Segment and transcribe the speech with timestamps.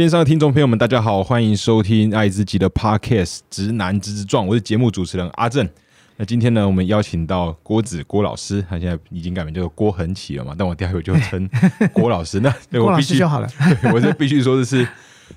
[0.00, 5.68] 线上的听众朋友们，大家好，欢迎收听爱自己的 Podcast《直男直直撞》，我是节目主持人阿正。
[6.16, 11.46] 那今天呢，我们邀请到郭子郭老师，他现在已经改名叫做郭恒奇了嘛，但我待会就称
[11.92, 12.40] 郭老师。
[12.42, 13.48] 那对我必须师就好了。
[13.82, 14.88] 对我就必须说的是，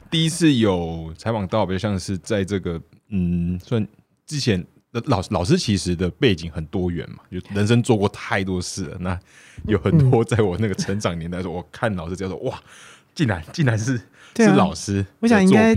[0.10, 3.86] 第一次有采访到，比较像是在这个嗯，算
[4.26, 8.98] 之前的老老师其实的背景很多元嘛，就人生做过太多事了。
[9.02, 9.20] 那
[9.68, 12.58] 有很嗯多在我那个成长年代的时候，我看老师叫做哇，
[13.14, 14.00] 竟然竟然是、
[14.34, 15.76] 对啊是老师我想应该。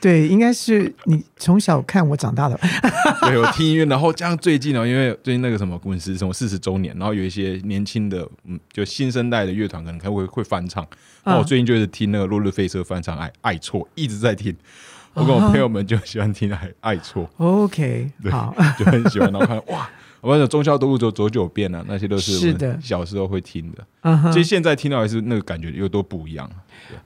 [0.00, 2.58] 对，应该是你从小看我长大的。
[3.22, 10.84] 对，我听音乐，然后加上最近呢，因为最近那个什么滚石什么四十周年，然后有一些年轻的，嗯，就新生代的乐团可能还会会翻唱。
[11.22, 14.52] 那我最近就是听那个落日飞车翻唱《爱爱错》，一直在听。
[15.14, 19.30] 我跟我朋友们就喜欢听《爱爱错 OK，对好，》，就很喜欢。
[19.30, 19.88] 然后看哇，
[20.22, 22.68] 我们的忠孝东路走走九遍啊，那些都是我是的。
[22.68, 24.32] 们小时候会听的。
[24.32, 26.48] 其实现在听到还是那个感觉又都不一样，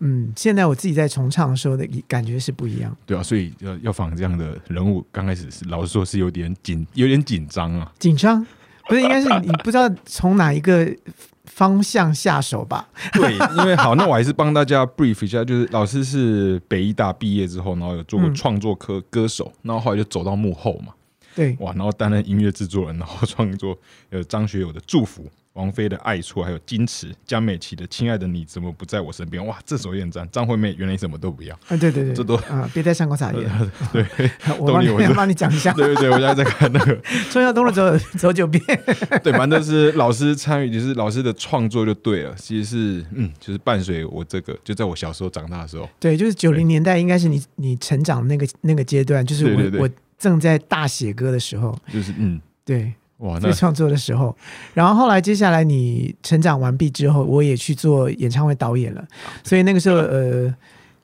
[0.01, 7.91] 嗯，现在我自己在重唱的时候的感觉是不一样，对啊，所以要要仿这样的人物，刚开始是老实说是有点紧，有点紧张啊。
[7.99, 8.47] 紧张，
[8.87, 10.95] 不是应该是你不知道从哪一个
[11.45, 12.87] 方向下手吧？
[13.15, 18.35] 对，因为好，那我还是帮大家 brief 一下，就是老师是北医大毕业之后，然后有做过嗯。
[18.35, 20.93] 创作科歌手，然后后来就走到幕后嘛，
[21.37, 23.79] 对，哇，然后担任音乐制作人，然后创作
[24.11, 25.23] 呃张学友的《祝福》。
[25.57, 30.29] 王菲的《爱错》，还有矜持，江美琪的《亲爱的你怎么不在我身边》，哇，这首也很赞。
[30.31, 33.51] 张惠妹原来你什么都不要，啊，对对对，这都啊，别再上过撒盐，
[33.91, 34.05] 对
[34.61, 36.95] 我帮你我是 帮你讲一下，对对对，我现在在看那个，
[37.31, 38.63] 中药东路走走九遍，
[39.25, 42.35] 对，反正是老师参与，就是老师的创作就对了。
[42.37, 42.65] 其实
[43.01, 54.37] 是，嗯，就是伴随我这个，就在我小时候长大的时候，对，就是九零年代，应该是你你成长那个那个阶段，就是我我正在大写歌的时候，就是嗯，对，哇，在创作的时候，
[54.75, 59.05] 然后后来接下来你成长完毕之后，我也去做演唱会导演了，
[59.45, 60.55] 所以那个时候呃，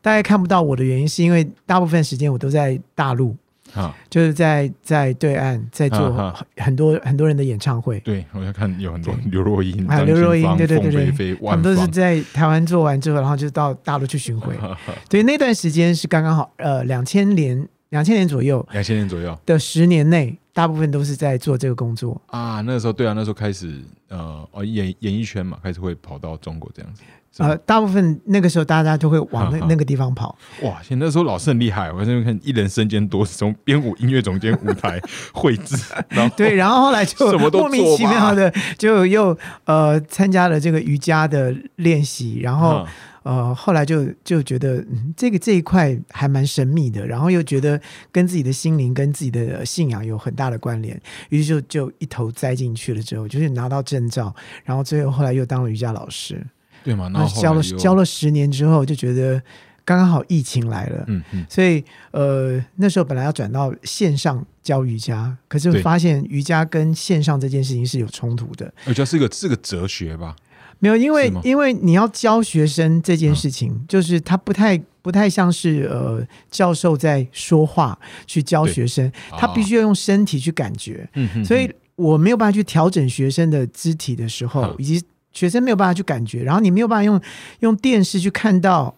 [0.00, 3.36] 大家看不到我的原因，是因为大部分时间我都在大陆，
[3.74, 6.46] 啊，就是在在对岸在做啊啊。
[6.56, 8.00] 很多很多人的演唱会。
[8.00, 14.54] 对，我要看有很多刘若英、还有刘若英，对对对对，凤飞飞、他们都是，在台湾做完之后，然后就到大陆去巡回。
[15.08, 22.20] 对，那段时间是刚刚好，呃，两千年两千年左右两千年左右的十年内，大部分都是在做这个工作。
[22.26, 22.62] 啊。
[22.62, 27.02] 那时候对啊，那时候开始呃哦演演艺圈嘛，开始会跑到中国这样子。
[27.38, 30.36] 呃，大部分那个时候大家都会往那 那个地方跑。
[30.62, 35.00] 哇，现在那时候老师很厉害，我在那边看一人身兼多职，从编舞、音乐总监、舞台、
[35.34, 35.76] 绘制，
[36.08, 42.86] 然后对，然后后来就什么都莫名其妙的就又呃参加了这个瑜伽的练习，然后、嗯
[43.22, 51.00] 呃后来就就觉得、嗯、这个这一块还蛮神秘的，然后又觉得跟自己的心灵跟自己的信仰有很大的关联，
[51.30, 54.34] 于是就就一头栽进去了之后，就是拿到证照，
[54.64, 56.44] 然后最后后来又当了瑜伽老师，
[56.84, 59.40] 对嘛，然然后后教了教了十年之后，就觉得
[59.84, 65.82] 刚刚好疫情来了，嗯嗯，所以呃，那时候本来要转到线上教瑜伽，可是对。
[65.82, 68.72] 发现瑜伽跟线上这件事情是有冲突的。
[68.86, 70.36] 我觉得是个是个哲学吧，
[70.82, 81.08] 没有，因为因为你要教学生这件事情，就是他不太不太像是呃教授在说话去教学生，他必须要用身体去感觉，
[81.44, 87.20] 所以我没有办法去调整学生的肢体的时候嗯，以及学生没有办法去感觉，然后你没有办法用
[87.60, 88.92] 用电视去看到，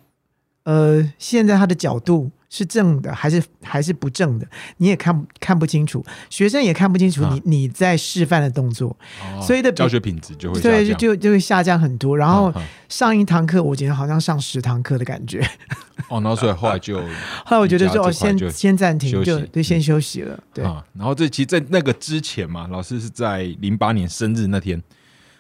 [0.62, 7.31] 呃，现在他的角度是正的还是还是不正的，你也看看不清楚，学生也看不清楚啊。
[7.32, 8.97] 你你在示范的动作，
[9.34, 10.98] 哦所以的教学品质就会下对，就降。
[10.98, 12.16] 就就会下降很多。
[12.16, 12.54] 然后
[12.88, 15.41] 上一堂课，我觉得好像上十堂课的感觉。
[16.09, 16.97] 哦，然后所以后来就
[17.44, 20.38] 后来我觉得就先先暂停，就就，先休息了。
[20.53, 24.81] 对，啊，然后这其实，在那个之前嘛，老师是在零八年生日那天，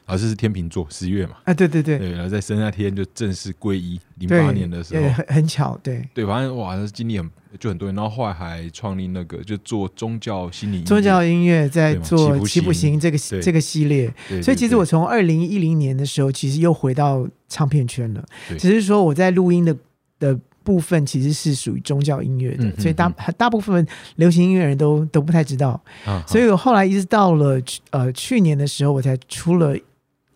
[0.06, 1.98] 老师是天秤座，十月嘛，啊，对对对。
[1.98, 3.98] 对，然后在生日那天就正式皈依。
[4.16, 6.06] 零对，八年的时候，很很巧，对。
[6.12, 14.12] 对，反正哇，那经历很就很多人，然后后来还创立那个就做宗教心理宗教音乐在做《七步行行》这个这个系列，
[14.42, 18.24] 所以其实我从二零一零年的时候，其实又回到唱片圈了。
[18.58, 19.74] 只是说我在录音的
[20.18, 23.86] 的部分其实是属于宗教音乐的，所以大大部分
[24.16, 25.80] 流行音乐人都都不太知道。
[26.04, 29.76] 啊所以我后来一直到了呃去年的时候，我才出了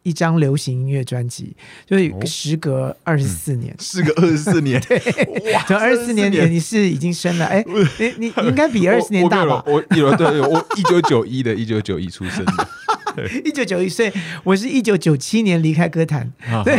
[0.02, 1.56] 一张流行音乐专辑，
[1.86, 2.24] 就是哦。
[2.26, 3.74] 时隔二十四年。
[3.78, 4.80] 时隔二十四年，
[5.54, 7.64] 哇，就二十四年前，你是已经生了，哎，
[7.98, 9.62] 你你你 应该比二十年大吧？
[9.66, 12.68] 我我有对对，我一九九一的，一九九一出生的，
[13.44, 14.12] 一九九一岁，
[14.44, 16.32] 我是一九九七年离开歌坛。
[16.50, 16.78] 啊对，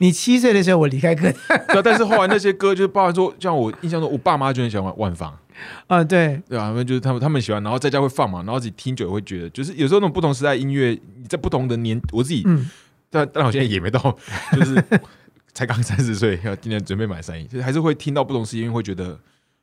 [0.00, 1.82] 你七岁的时候我离开歌坛。
[1.82, 5.32] 但是后来那些歌就是包含说，像我印象中，我爸妈就很喜欢万芳，
[5.86, 12.68] 啊，对，对啊，他们就是他们他们喜欢，然后在家会放嘛，然后自己听久了会觉得，就是有时候那种不同时代音乐，你在不同的年，我自己，嗯，
[13.10, 14.00] 但但我现在也没到，
[14.54, 14.82] 就是
[15.52, 19.18] 才刚三十岁，要今年准备买三亿，就是还是会听到不同时间，会觉得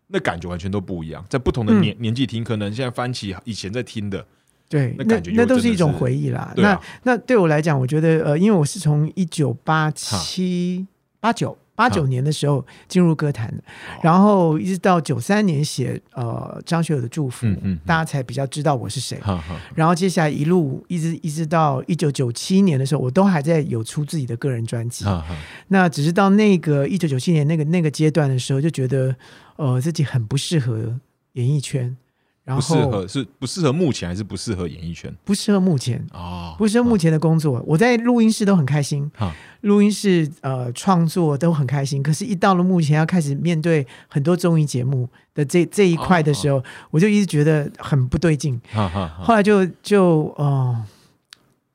[0.07, 1.23] 那感觉完全都不一样。
[1.29, 4.25] 在不同的年、年纪听，可能现在翻起以前在听的，
[4.69, 6.41] 对，那感觉就那都是一种回忆啦。
[6.41, 10.87] 啊那那对我来讲，我觉得呃，因为我是从一九八七
[11.19, 13.63] 八九八九年的时候进入歌坛的，
[14.03, 19.19] 然后一直到九三年写呃张学友的祝福，嗯大家才比较知道我是谁。
[19.73, 25.05] 然后接下来一路一直一直到一九九七年的时候，我都还在有出自己的个人专辑。
[25.69, 29.15] 那只是到那个一九九七年那个那个阶段的时候，就觉得
[29.55, 30.99] 呃自己很不适合
[31.33, 31.97] 演艺圈，
[32.43, 36.03] 然不后适合是不适合目前还是不适合演艺圈不适合目前。
[36.11, 42.01] 哦，不适合目前的工作，我在录音室都很开心，哈录音室呃创作都很开心。
[42.01, 48.59] 可是，一到了目前要开始面对很多综艺节目的这这一块的时候，我就一直觉得很不对劲。
[49.19, 50.83] 后来就就呃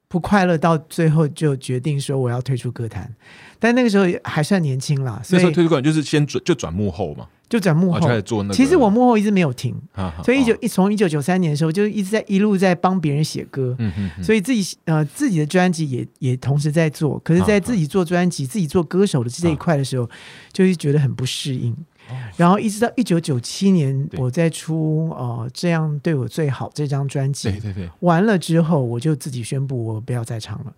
[0.08, 3.14] 不快乐，到最后就决定说我要退出歌坛。
[3.58, 8.08] 但那个时候还算年轻啦，所以那时候推广就是先转就转幕后嘛，就转幕后然后就。
[8.08, 8.54] 开始做那个。
[8.54, 9.74] 其实我幕后一直没有停，
[10.24, 13.76] 所以一九哦一从一九九三年的时候就一直在一路在帮别人写歌。
[14.22, 20.08] 所以自己呃自己的专辑也也同时在做，可是，在啊自己做专辑、自己做歌手的这一块的时候，
[20.52, 21.72] 就是觉得很不适应。
[21.72, 30.72] 哦然后一直到一九九七年，我在出呃这样对我最好这张专辑对对对，完了之后，我就自己宣布我不要再唱了。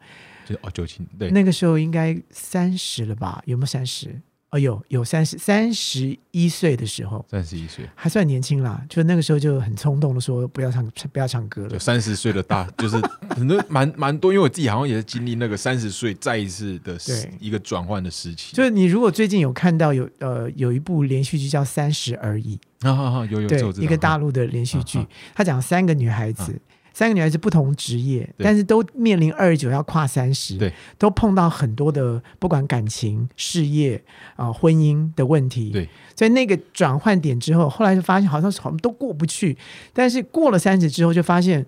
[0.46, 3.42] 就哦九七对，那个时候应该三十了吧？
[3.44, 4.18] 有没有三十？
[4.50, 8.82] 哦，有有三十三十一岁的时候，三十一岁，还算年轻啦。
[8.88, 11.78] 就那个时候就很冲动的说不要唱不要唱歌了有。
[11.78, 12.96] 三十岁的大， 就是
[13.28, 16.98] 很多蛮蛮多，因为我自己好像也是经历那个三十岁再一次的
[17.38, 18.56] 一个转换的时期。
[18.56, 22.58] 就是你如果最近有看到有呃有一部连续剧叫《三十而已》，
[22.88, 26.58] 啊哈哈，有有对这我知道一个大陆的连续剧啊，它讲三个女孩子，
[26.98, 34.02] 三个女孩子不同职业，但是都面临二十九要跨三十，对，都碰到很多的不管感情、事业
[34.34, 39.56] 啊、婚姻的问题，对，所以那个转换点之后，后来就发现好像好像都过不去，
[39.92, 41.64] 但是过了三十之后，就发现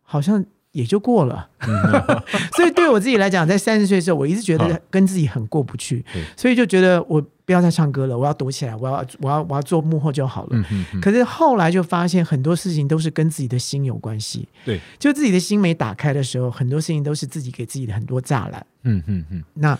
[0.00, 0.42] 好像。
[0.72, 1.48] 也就过了，
[2.54, 6.04] 所以对我自己来讲，在三十岁的时候，我一直觉啊得跟自己很过不去，
[6.36, 10.64] 所以就觉得我不要再唱歌了，我要躲起来，我要我要我要做幕后就好了。
[11.02, 18.64] 可是后来就发现很多事情都是跟自己的心有关系，对，就自己的心没打开的时候，很多事情都是自己给自己的很多栅栏。
[18.84, 19.76] 嗯嗯嗯，那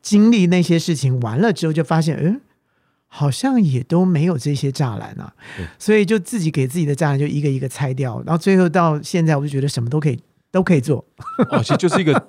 [0.00, 2.40] 经历那些事情完了之后，就发现，嗯，
[3.06, 5.34] 好像也都没有这些栅栏啊。
[5.58, 10.18] 对，所以就自己给自己的栅栏就一个一个拆掉，然后最后到现在，我就觉得什么都可以
[10.50, 11.04] 都可以做。
[11.50, 12.28] 哦，其实就是一个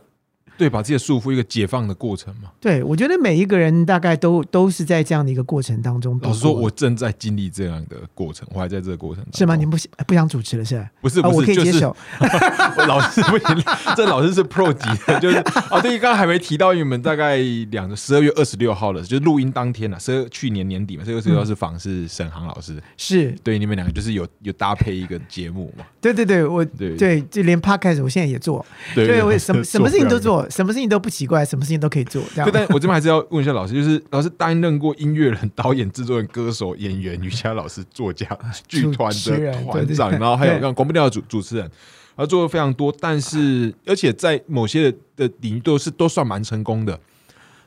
[0.58, 2.52] 对把自己的束缚一个解放的过程嘛。
[2.60, 6.20] 对我觉得每一个人大概都都是在这样的一个过程当中。
[6.22, 9.38] 老实说，我正在经历这样的过程，我还在这个过程当中。
[9.38, 9.56] 是吗？
[9.56, 11.96] 您不不想主持了是不是不是，我可以就是接受。
[12.78, 13.64] 我老师不行，
[13.96, 17.38] 这老师是 Pro 级的，就是啊，对，刚刚还没提到，因为我们大概
[17.72, 30.41] 两个十二月二十六号了，就是录音当天啊，十二去年年底嘛，十二月二十六号是访是沈航老师，是对，你们两个就是有有搭配一个节目嘛，对对对，我对对，就连 podcast 我现在也做，对对我什么 什么事情都做。
[30.42, 32.60] 做，什么事情都不奇怪，什么事情都可以做，这样对，。
[32.60, 38.28] 但我这边还是要问一下老师，就是老师担任过音乐人、导演、制作人、歌手、演员、瑜伽老师、作家、
[38.68, 41.70] 剧团的 团长，然后还有让广播电台主主持人，
[42.16, 47.00] 而做的非常多，但是而且在某些的领域都是都算蛮成功的。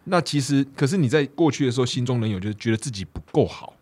[0.04, 3.72] 那其实，可是你在过去的时候，心中仍有就是觉得自己不够好，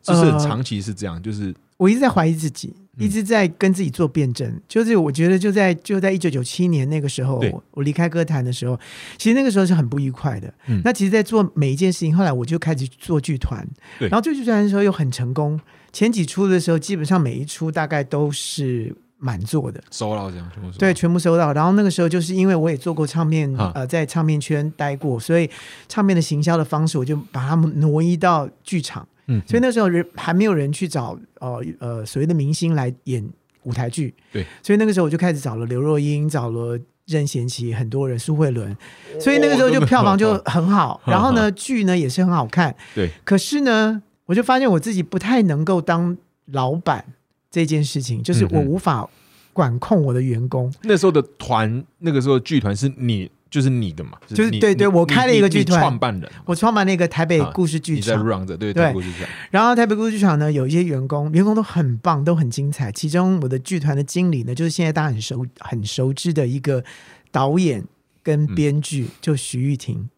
[0.00, 4.60] 就是长期是这样，就是我一直在怀疑自己，嗯一直在跟自己做辩证。
[4.68, 8.78] 就是我觉得就在就在一九九七年那个时候，我离开歌坛的时候，
[9.16, 10.52] 其实那个时候是很不愉快的。
[10.66, 13.66] 嗯那其实，在做每一件事情，后来我就开始做剧团，
[13.98, 15.58] 然后做剧团的时候又很成功。
[15.92, 19.82] 前几出的时候，基本上每一出大概都是满座的。
[19.90, 21.52] 收到这样，全部收对，全部收到。
[21.52, 25.48] 然后那个时候就是因为我也做过唱片，啊呃，在唱片圈待过，所以
[25.88, 29.06] 唱片的行销的方式，我就把它们挪移到剧场。
[29.28, 33.26] 嗯，所以那时候人还没有人去找呃呃所谓的明星来演
[33.62, 38.76] 舞台剧，对，所以那个时候我就开始找了刘若英，找了任贤齐，很多人，苏慧伦，
[39.20, 46.16] 所以那个时候就票房就很好， 然后呢剧呢也是很好看， 对，可是呢，我就发现我自己不太能够当
[46.46, 47.04] 老板
[47.50, 49.08] 这件事情，就是我无法
[49.52, 50.72] 管控我的员工。
[50.82, 62.92] 那时候的团，那个时候剧团是你，就是你的嘛，就是你对对我开了一个剧团创办人，我创办那个台北啊故事剧你在场，run 着，对对台北剧场，然后台北故事剧场呢有一些员工，员工都很棒，都很精彩。
[62.92, 66.84] 其中我的剧团的经理呢，就是现在大家很熟很熟知的一个
[67.30, 67.82] 导演
[68.22, 70.08] 跟编剧，嗯就徐玉婷，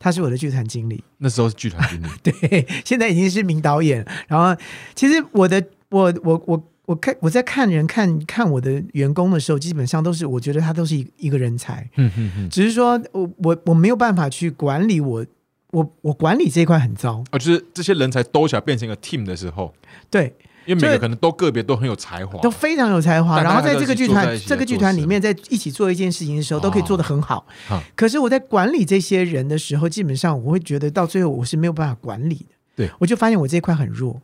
[0.00, 1.04] 他是我的剧团经理。
[1.18, 4.04] 那时候是剧团经理， 对，现在已经是名导演。
[4.26, 4.60] 然后
[4.96, 15.24] 其实我的我我我我看我在看人看看我的员工的时候，基本上都是我觉得他都是一一个人才，嗯嗯嗯，只是说我我我没有办法去管理我
[15.70, 19.72] 我我管理这一块很糟，啊，就是这些人才都起来变成一个 team 的时候，
[20.10, 20.34] 对，
[20.66, 23.40] 因为每个可能都个别都很有才华，都非常有才华。
[23.42, 27.46] 然后在这个剧团这个剧团里面，在一起做一件事情的时候，都可以做得很好。
[27.68, 32.54] 哈可是我在管理这些人的时候，基本上我会觉得到最后我是没有办法管理的。
[32.74, 34.20] 对，我就发现我这一块很弱，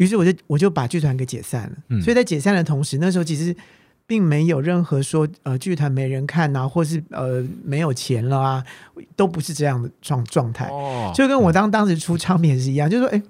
[0.00, 1.76] 于是我就我就把剧团给解散了。
[1.90, 3.54] 嗯所以在解散的同时，那时候其实
[4.06, 8.64] 并没有任何说呃剧团没人看啊，或是呃没有钱了啊，
[9.14, 10.68] 都不是这样的状状态。
[10.68, 13.22] 哦，就跟我当当时出唱片是一样，就是说，哎，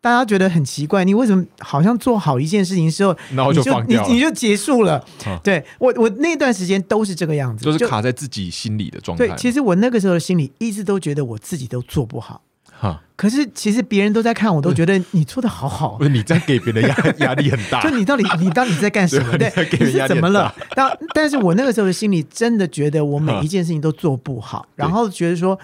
[0.00, 5.38] 大家觉得很奇怪，你为什么好像做好一件事情之后，然后就你你就结束了啊？
[5.44, 9.36] 对我我那段时间都是这个样子，就是卡在自己心里的状态对。。
[9.36, 12.42] 其实我那个时候的心里一直都觉得我自己都做不好，
[12.82, 16.02] 哈，可是其实别人都在看，我都觉得你做的好好不。
[16.04, 19.38] 是你在给别人压 压力很大，就你到底你到底在干什么？
[19.38, 20.66] 对对你，给你人压力是怎么了很？
[20.74, 25.56] 但但是我那个时候的心里真的觉得我每一件事情都做不好，然后觉得说，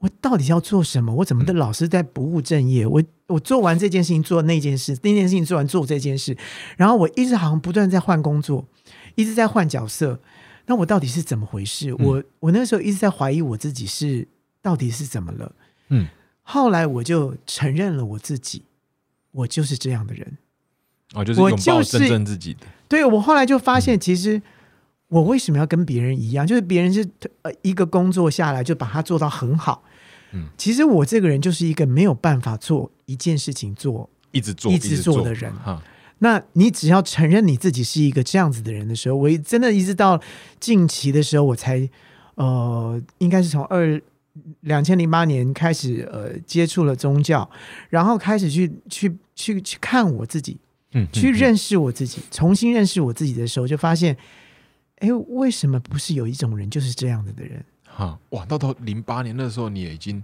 [0.00, 1.14] 我到底要做什么？
[1.14, 2.86] 我怎么的老是在不务正业？
[2.86, 6.36] 我我做完这件事情，做那件事，那件事情做完做这件事，
[6.76, 8.62] 然后我一直好像不断在换工作，
[9.14, 10.20] 一直在换角色。
[10.66, 11.94] 那我到底是怎么回事？
[11.94, 14.28] 我我那时候一直在怀疑我自己是
[14.60, 15.50] 到底是怎么了。
[15.90, 16.06] 嗯，
[16.44, 18.62] 后来我就承认了我自己，
[19.32, 20.38] 我就是这样的人。
[21.14, 24.40] 哦，就是我就是真正自己的，对我后来就发现，其实
[25.08, 26.46] 我为什么要跟别人一样？
[26.46, 27.04] 就是别人是
[27.42, 29.82] 呃一个工作下来就把它做到很好，
[30.32, 34.08] 嗯，其实我这个人就是一个没有办法做一件事情做。
[34.32, 35.80] 一直做一直做做的人哈，
[36.18, 40.20] 那你只要承认你自己是一个这样子的人的时候，我一真的一直到
[40.58, 41.88] 近期的时候，我才
[42.34, 44.02] 呃，应该是从二
[44.60, 47.48] 两千零八年开始呃接触了宗教，
[47.88, 50.58] 然后开始去去去去看我自己，
[50.92, 54.16] 嗯，去认识我自己，重新认识我自己的时候，就发现，
[54.98, 57.64] 哎，为什么不是有一种人就是这样子的人？
[57.84, 60.22] 哈，哇，到到零八年那时候，你也已经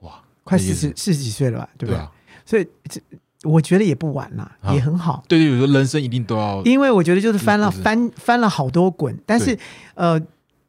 [0.00, 2.02] 哇，快四十四十几岁了吧，对不对？
[2.46, 3.00] 所以这
[3.42, 5.22] 我觉得也不晚啦，啊也很好。
[5.28, 9.56] 对对，有时候人生一定都要因为我觉得就是翻了翻翻了好多滚，但是
[9.94, 10.18] 呃，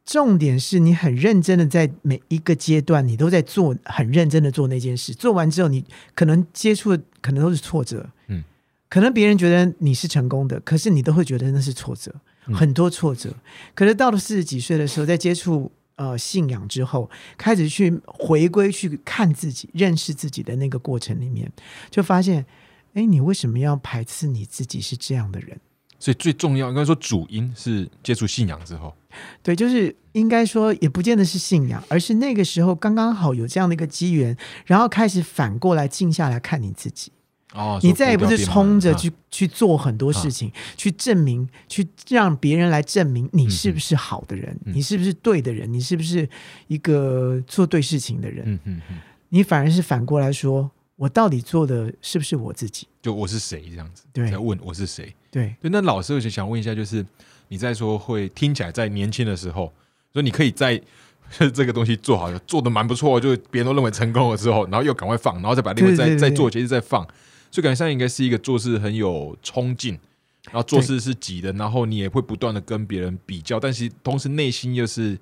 [0.08, 5.84] 重点是你很认真的在每一个阶段，你都在做很认真的做那件事，做完之后，你
[6.16, 8.42] 可能接触的可能都是挫折，嗯，
[8.88, 13.36] 可能别人觉得你是成功的，可是你都会觉得那是挫折，嗯很多挫折。
[13.76, 21.52] 可是到了四十几岁的时候，在接触呃信仰之后，开始去回归去看自己、认识自己的那个过程里面，
[21.90, 22.46] 就发现，
[22.94, 25.60] 哎，你为什么要排斥你自己是这样的人？
[26.00, 28.96] 所以最重要应该说主因是接触信仰之后，
[29.42, 34.36] 对，就是应该说，也不见得是信仰，而是那个时候刚刚好有这样的一个机缘，
[34.66, 37.12] 然后开始反过来静下来看你自己。
[37.54, 46.30] 哦，你再也不是冲着去去做很多事情，去证明，去让别人来证明你是不是好的人，嗯你是不是对的人，你是不是
[46.68, 48.44] 一个做对事情的人。
[48.46, 48.98] 嗯嗯嗯，
[49.30, 52.86] 你反而是反过来说，我到底做的是不是我自己？
[53.02, 55.16] 就我是谁这样子，对在问我是谁。
[55.30, 57.06] 对，对，那老师我就想问一下，就是
[57.50, 59.74] 你在说会听起来在年轻的时候，
[60.14, 60.82] 说你可以在
[61.54, 67.04] 这个东西做好，做的蛮不错，就是别人都认为成功了之后，然后又赶快放，然后再把另外再再做，接着再放，
[67.52, 70.00] 所以感觉上应该是一个做事很有冲劲，
[70.46, 75.18] 然后做事是急的，然后你也会不断的跟别人比较，但是同时内心又是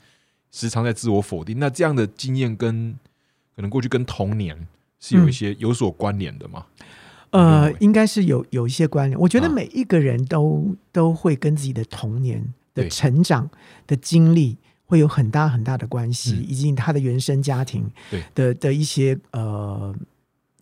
[0.51, 1.57] 时常在自我否定。
[1.57, 2.95] 那这样的经验跟
[3.55, 4.67] 可能过去跟童年
[4.99, 6.65] 是有一些有所关联的吗？
[7.31, 9.19] 呃应该是有有一些关联。
[9.19, 9.53] 我觉得啊。
[9.53, 13.49] 每一个人都、都会跟自己的童年的成长
[13.87, 16.45] 的经历会有很大很大的关系，嗯。
[16.47, 18.23] 以及他的原生家庭对。
[18.33, 19.93] 的的一些呃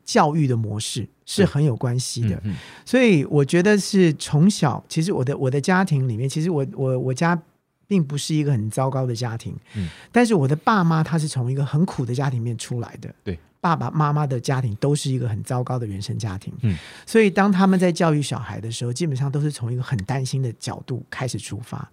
[0.04, 2.42] 教育的模式是很有关系的。
[2.86, 7.42] 所以我觉得是从小，其实我的我的家庭里面，其实我我我家
[7.88, 9.88] 并不是一个很糟糕的家庭，嗯。
[10.12, 21.90] 但是我的爸妈他是从一个很苦的家庭里面出来的，对，爸爸妈妈的家庭都是一个很糟糕的原生家庭，嗯，所以当他们在教育小孩的时候，基本上都是从一个很担心的角度开始出发，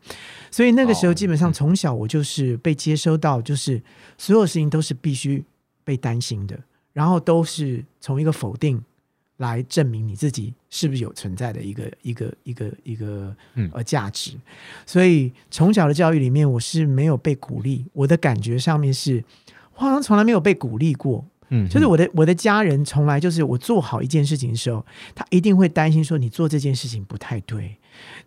[0.51, 1.53] 所以那个时候哦基本上嗯。
[1.53, 3.81] 从小我就是被接收到，就是
[4.19, 5.45] 所有事情都是必须
[5.85, 6.59] 被担心的，
[6.93, 8.83] 然后都是从一个否定
[9.37, 13.71] 来证明你自己是不是有存在的一个一个一个一个嗯。
[13.73, 14.33] 呃价值。
[14.85, 19.23] 所以从小的教育里面，我是没有被鼓励，我的感觉上面是，
[19.77, 21.25] 我好像从来没有被鼓励过。
[21.51, 27.77] 嗯，就是我的我的家人从来就是我做好一件事情的时候，他一定会担心说你做这件事情不太对，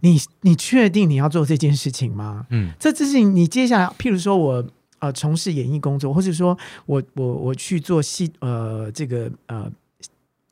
[0.01, 2.45] 你你确定你要做这件事情吗？
[2.49, 2.71] 嗯。
[2.79, 4.65] 这这事情你接下来，譬如说我
[4.99, 9.71] 呃从事演艺工作，或者说我我我去做戏呃这个呃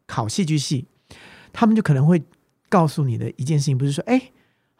[0.08, 0.86] 考戏剧系，
[1.54, 2.22] 他们就可能会
[2.70, 4.22] 告诉你的一件事情，不是说哎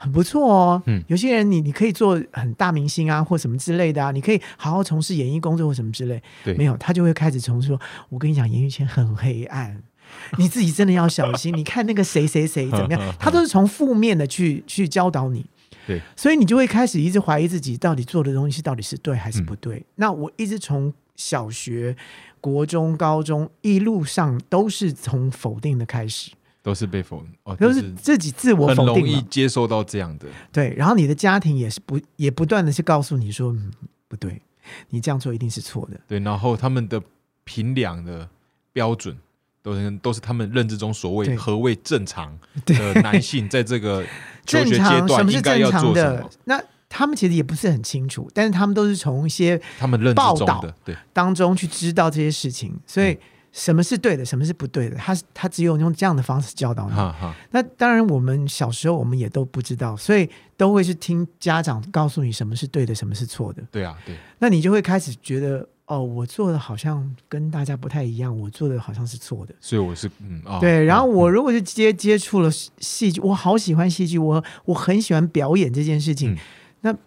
[0.02, 0.84] 很不错哦。
[0.88, 6.22] 嗯有些人你你可以做很大明星啊，或什么之类的啊，你可以好好从事演艺工作或什么之类。
[6.44, 7.80] 对没有他就会开始从事说，
[8.10, 9.82] 我跟你讲，演艺圈很黑暗。
[10.38, 11.56] 你自己真的要小心。
[11.56, 15.46] 你看那个谁谁谁怎么样， 他都是从负面的去去教导你。
[15.88, 19.78] 对，所以你就会开始一直怀疑自己到底做的东西到底是对还是不对。
[19.78, 21.96] 嗯那我一直从小学、
[22.42, 26.32] 国中、高中一路上都是从否定的开始，
[26.64, 29.28] 都是被否哦，都是自己自我很容易否定嘛。
[29.30, 33.72] 接受到这样的，对，然后你的家庭也是不也不断的去告诉你说，嗯，
[34.08, 34.42] 不对，
[34.90, 36.00] 你这样做一定是错的。
[36.08, 37.02] 对，然后他们的
[37.44, 38.30] 评量的
[38.72, 39.18] 标准
[39.64, 44.04] 都是都是他们认知中所谓何谓正常的男性在这个
[44.46, 46.30] 求正学阶常什么是段应该正常要做什的么，？
[46.46, 53.18] 那他们其实也不是很清楚，但是他们都是从一些他们认知中的对，当中去知道这些事情，所以
[53.52, 56.96] 什么是对的，什么是不对的，他他只有用这样的方式教导你。
[56.96, 63.62] 哈哈，那当然，我们小时候我们也都不知道，所以都会去听家长告诉你什么是对的，什么是错的。
[63.70, 69.54] 对啊，对，那你就会开始觉得，哦，我做的好像跟大家不太一样，我做的好像是错的。
[69.60, 76.38] 所以我是嗯啊，对，然后嗯我如果是接接触了戏剧，我好喜欢戏剧，我我很喜欢表演这件事情，嗯
[76.84, 76.98] 那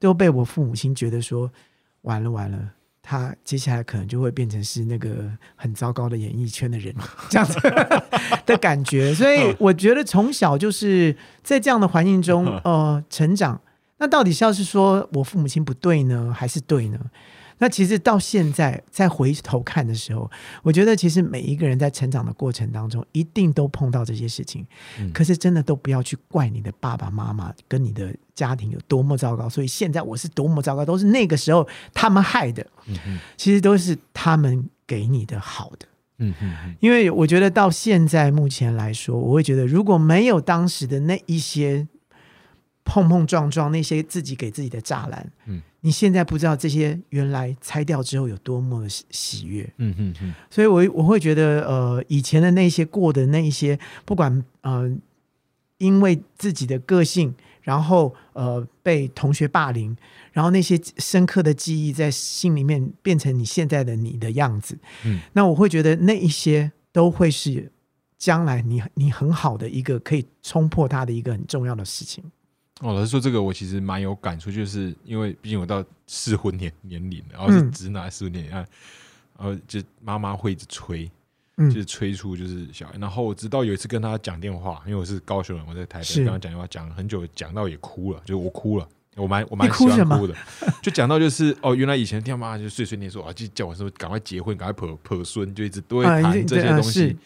[0.00, 1.52] 都被我父母亲觉得说，
[2.00, 2.58] 完了完了，
[3.02, 6.94] 他接下来可能就会变成是那个很糟糕的演艺圈的人，
[7.28, 7.58] 这样子
[8.46, 9.12] 的感觉。
[9.12, 13.60] 所以我觉得从小就是在这样的环境中 呃成长。
[13.98, 16.98] 那到底是要是说我父母亲不对呢，还是对呢？
[17.62, 20.28] 那其实到现在再回头看的时候，
[20.64, 24.66] 我觉得其实每一个人在成长的过程当中，一定都碰到这些事情。
[24.98, 32.66] 嗯可是真的都不要去怪你的爸爸妈妈跟你的家庭有多么糟糕，所以现在我是多么糟糕，都是那个时候他们害的，
[33.36, 35.86] 其实都是他们给你的好的。
[36.18, 41.86] 嗯嗯嗯，因为我觉得到现在目前来说，我会觉得如果没有当时的那一些
[42.84, 49.62] 碰碰撞撞，那些自己给自己的栅栏，嗯，你现在不知道这些原来拆掉之后有多么的喜喜悦。
[49.78, 54.90] 嗯嗯嗯，所以我我会觉得，呃，以前的那些过的那一些，不管呃，
[55.78, 59.96] 因为自己的个性，然后呃被同学霸凌，
[60.32, 67.70] 然后那些深刻的记忆在心里面变成你现在的你的样子，嗯，那我会觉得那一些都会是
[68.18, 72.22] 将来你你很好的一个可以冲破它的一个很重要的事情。
[72.82, 78.66] 哦，老实说，这个我其实蛮有感触，就是因为毕竟我到适婚年年龄了，然后是嗯直男适婚年龄，然
[79.38, 81.08] 后就妈妈会一直催，
[81.56, 82.94] 嗯就是催促就是小孩。
[82.98, 88.88] 然后我直到有一次跟他讲电话，因为我是高雄人，我在台北是跟他讲电话，讲了很久，讲到也哭了，就是我哭了。
[89.14, 90.34] 我蛮我蛮喜欢哭的，
[90.82, 97.16] 就讲到就是哦，原来以前听妈妈就碎碎念说啊，就叫我说赶快结婚，赶快婆婆孙，就一直都会啊谈这些东西。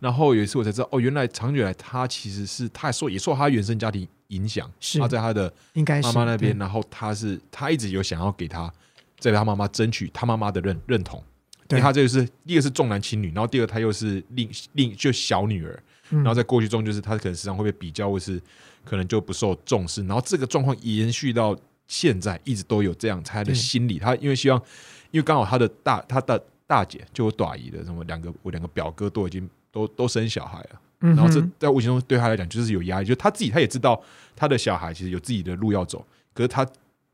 [0.00, 4.98] 然后有一次我才知道，哦，原来长久以来他其实是他受也受他原生家庭影响，是。
[4.98, 8.72] 他在他的应该是妈妈那边，然后他是他一直有想要给他
[9.18, 16.18] 在他妈妈争取他妈妈的认认同，因对为他这个是第一个是重男轻女，然后第二个他又是另另就小女儿，嗯。
[16.18, 18.40] 然后在过去中就是他可能时常会被比较，或是
[18.84, 21.56] 可能就不受重视，然后这个状况延续到
[21.88, 24.60] 现在一直都有这样，他的心理他因为希望，
[25.10, 30.80] 因为刚好他的大他的大姐就我大姨的什么两个我两个表哥都已经都都生小孩了。
[31.00, 34.02] 嗯然后这在无形中对他来讲就是有压力，就他自己他也知道
[34.34, 36.66] 他的小孩其实有自己的路要走，可是他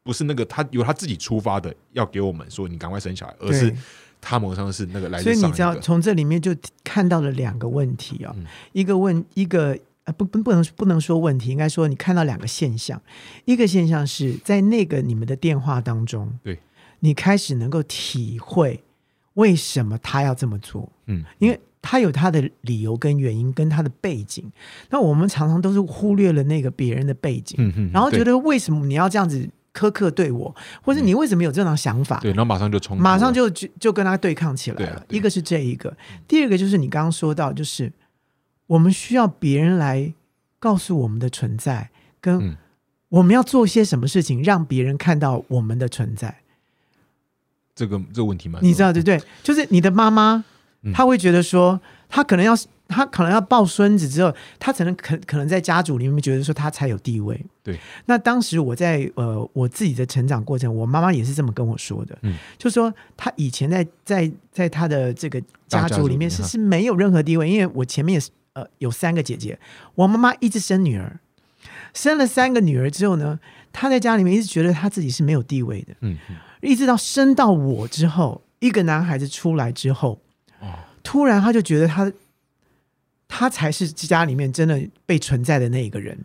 [0.04, 3.74] 不是那个他由他自己出发的要给我们说你赶快生小孩，而是
[4.20, 13.02] 他某种上是那个来自所以你知道，从这里面就看到了两个问题啊、嗯一个问一个呃不不不能不能说问题，应该说你看到两个现象。
[13.44, 16.56] 一个现象是在那个你们的电话当中，对。
[17.00, 18.80] 你开始能够体会
[19.34, 24.50] 为什么他要这么做，嗯，因为他有他的理由跟原因跟他的背景。
[24.88, 32.20] 那我们常常都是忽略了那个别人的背景，然后觉得为什么你要这样子苛刻对我，或者你为什么有这种想法？
[32.20, 34.92] 对，然后马上就冲，马上就就就跟他对抗起来了。
[34.92, 35.94] 啊啊一个是这一个，
[36.28, 37.92] 第二个就是你刚刚说到，就是
[38.66, 40.14] 我们需要别人来
[40.58, 41.90] 告诉我们的存在，
[42.20, 42.56] 跟嗯
[43.08, 46.38] 我们要做些什么事情，让别人看到我们的存在。
[47.74, 49.20] 这个这个问题吗，你知道对不对？
[49.42, 50.44] 就是你的妈妈
[50.82, 52.54] 嗯，她会觉得说，他可能要。
[52.88, 57.42] 他可能要抱孙子之后，他才能可可能在家族里面觉得说他才有地位。
[57.62, 57.78] 对。
[58.04, 62.18] 那当时我在呃我自己的成长过程，我妈妈也是这么跟我说的。
[62.20, 62.36] 嗯。
[62.58, 69.58] 就说他以前在在在他的这个家族里面是是没有任何地位，因为我前面也是呃有三个姐姐，
[69.94, 71.18] 我妈妈一直生女儿，
[71.94, 73.40] 生了三个女儿之后呢，
[73.72, 75.94] 她在家里面一直觉得她自己是没有地位的。
[76.00, 80.18] 嗯嗯一直到生到我之后，一个男孩子出来之后，哦
[81.02, 82.10] 突然他就觉得他
[83.28, 86.18] 他才是家里面真的被存在的那一个人。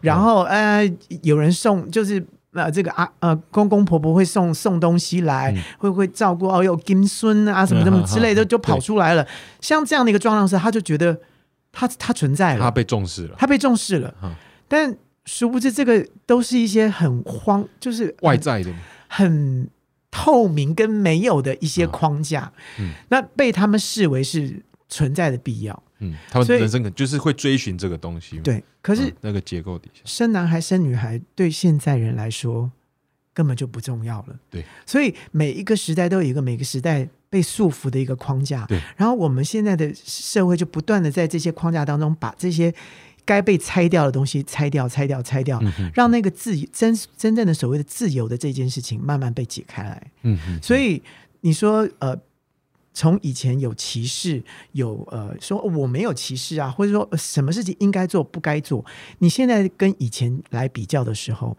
[0.00, 0.90] 然后呃，
[1.22, 2.24] 有人送就是。
[2.54, 6.62] 呃，这个啊，呃，公公婆婆会送送东西来，会不会照顾哦？
[6.62, 9.26] 有金孙啊，什么什么之类的，就跑出来了。
[9.62, 11.18] 像这样的一个状况时，他就觉得
[11.72, 14.14] 他他存在了，他被重视了，他被重视了。
[14.68, 18.70] 但殊不知，这个都是一些很荒，就是外在的、
[19.08, 19.66] 很
[20.12, 22.52] 透明跟没有的一些框架。
[22.78, 25.82] 嗯，那被他们视为是存在的必要。
[25.98, 28.38] 嗯，他们人生可就是会追寻这个东西。
[28.40, 32.70] 对，可是那个结构底下，生男孩生女孩对现在人来说
[33.32, 34.36] 根本就不重要了。
[34.50, 38.66] 对，所以每一个时代都有一个每个时代被束缚的一个框架。
[38.66, 42.74] 对，然后我们现在的社会就不断的在这些框架当中把这些
[43.24, 45.60] 该被拆掉的东西拆掉、拆掉、拆掉，
[45.94, 50.10] 让那个自真真正的所谓的自由的这件事情慢慢被解开来。
[50.22, 51.02] 嗯嗯，所以
[51.40, 52.18] 你说呃。
[52.94, 58.84] 从以前有歧视，有呃说我没有歧视啊，或者说什么事情应该做不该做，
[59.18, 61.56] 你现在跟以前来比较的时候，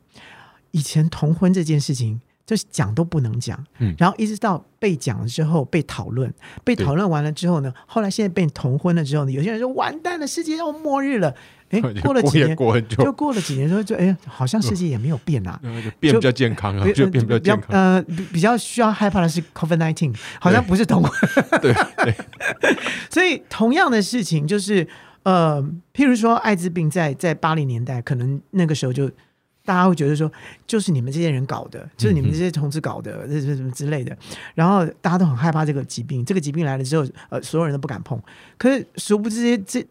[0.69, 6.32] 以前同婚这件事情就是讲都不能讲，嗯，然后一直到被讲了之后被讨论，
[6.63, 11.34] 被讨论完了之后呢，后来现在被同婚了之后呢，有些人说完蛋了，世界要末日了。
[11.69, 12.56] 哎， 过了几年，
[12.88, 15.60] 就过了几年，之后就哎，好像世界也没有变啊，
[15.99, 17.67] 变比较健康啊，就变比较健康。
[17.71, 18.01] 呃，
[18.32, 21.12] 比较需要害怕的是 COVID nineteen，好像不是同婚。
[21.62, 22.13] 对 对。
[23.10, 24.88] 所以同样的事情就是，
[25.23, 25.60] 呃，
[25.95, 29.10] 譬如说艾滋病，在在八零年代，可能那个时候就
[29.65, 30.32] 大家会觉得说，
[30.67, 34.17] 就是你们这些人搞的，就是你们这些同志搞的，这什么之类的。
[34.56, 38.21] 然后大家都很害怕这个疾病，这个疾病来了之后，呃，所有人都不敢碰。
[38.58, 39.86] 可是殊不知这。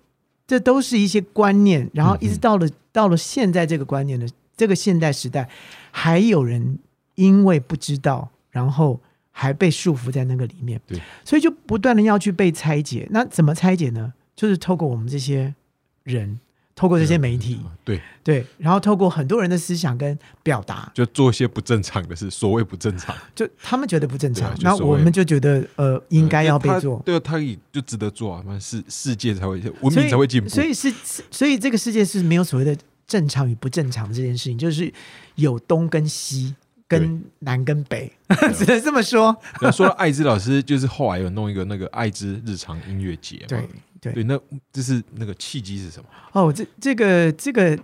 [0.45, 5.49] 这都是一些观念，然后一直到了到了现在这个观念的这个现代时代，
[5.91, 6.79] 还有人
[7.15, 13.09] 因为不知道，然后还被束缚在那个里面，对，所以就不断的要去被拆解。
[13.13, 14.13] 那怎么拆解呢？
[14.37, 15.55] 就是透过我们这些
[16.03, 16.39] 人。
[16.75, 30.91] 透过这些媒体，对对，然后透过很多人的思想跟表达，就做一些不正常的事，所谓不正常，就他们觉得不正常，那我们就觉得呃应该要被做，对，他也就值得做啊，世世界才会文明才会进步，所以是
[31.31, 32.75] 所以这个世界是没有所谓的
[33.07, 34.91] 正常与不正常这件事情，就是
[35.35, 36.55] 有东跟西，
[36.89, 38.11] 跟南跟北，
[38.57, 39.37] 只能这么说。
[39.71, 43.69] 说到艾滋老师，就是后来有弄一个那个艾滋日常音乐节，对。
[44.03, 44.39] 对，那
[44.73, 46.09] 这是那个契机是什么？
[46.33, 47.79] 哦，这这个这个，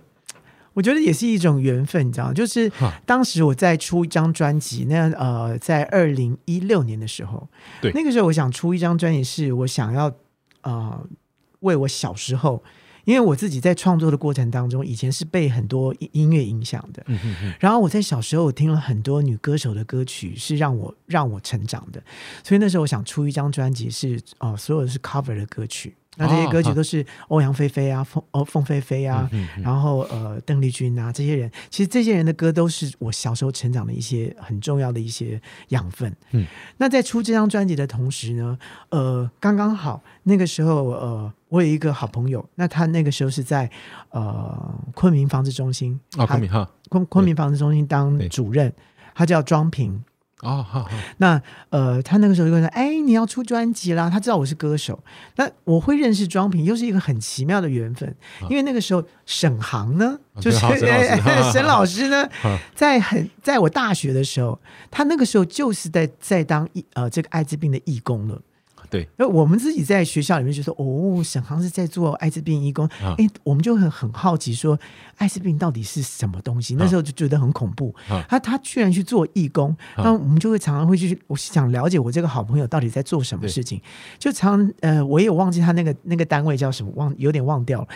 [0.73, 2.69] 我觉得也是一种缘分，你知道就是
[3.05, 7.47] 当时我在出一张专辑，那呃，在二零一六年的时候，
[7.81, 10.13] 对，那个时候我想出一张专辑，是我想要
[10.61, 11.07] 呃，
[11.61, 12.61] 为我小时候。
[13.05, 17.03] 因为我自己在创作的过程当中，以前是被很多音乐影响的，
[17.59, 22.03] 然后我在小时候我听了很多女歌手的歌曲，是让我让我成长的，
[22.43, 25.95] 所以那时候我想出一张专辑，是哦，所有的是 cover 的歌曲。
[26.19, 29.29] 那这些歌曲都是欧阳菲菲啊，凤哦凤飞飞啊，
[29.63, 36.13] 然后呃邓丽君啊这些人，其实这些人的歌都是我小时候成长的一些很重要的一些养分。
[36.31, 43.71] 嗯，那在出这张专辑的同时呢，呃，刚刚好那个时候，呃，我有一个好朋友，那他那个时候是在
[44.09, 48.73] 呃昆明防治中心啊，昆明哈，昆昆明防治中心当主任，
[49.15, 50.03] 他叫庄平。
[50.41, 50.89] 哦，好，好。
[51.17, 54.97] 那呃，他那个时候就说：“哎，你要出专辑啦！”他知道我是歌手，
[55.35, 58.15] 那我会认识庄平，又是一个很奇妙的缘分。
[58.49, 60.57] 因为那个时候沈航呢，就是
[61.51, 62.27] 沈老师呢，
[62.73, 64.57] 在很在我大学的时候，
[64.89, 68.41] 他那个时候就是在在当义呃这个艾滋病的义工了。
[68.89, 74.79] 对，那我们自己在学校里面就说，哦，沈航是在做艾滋病义工，哎，我们就很很好奇，说
[75.17, 76.75] 艾滋病到底是什么东西？
[76.75, 77.93] 那时候就觉得很恐怖。
[78.27, 83.79] 他他居然去做义工，那我们就会常常会去，我想了解我这个好朋友到底在做什么事情。
[84.17, 87.87] 就常呃，我也忘记他那个那个单位叫什么，忘有点忘掉了。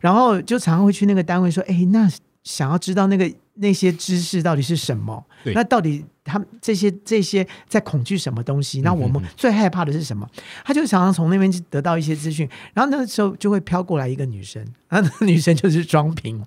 [0.00, 2.10] 然后就常常会去那个单位说，哎，那
[2.42, 3.30] 想要知道那个。
[3.62, 5.22] 那些知识到底是什么？
[5.52, 8.80] 那到底他们这些这些在恐惧什么东西？
[8.80, 10.26] 那我们最害怕的是什么？
[10.64, 16.42] 他就常常从那边得到一些资讯，然后那时候就会飘过来一个女生， 然后女生就是装瓶，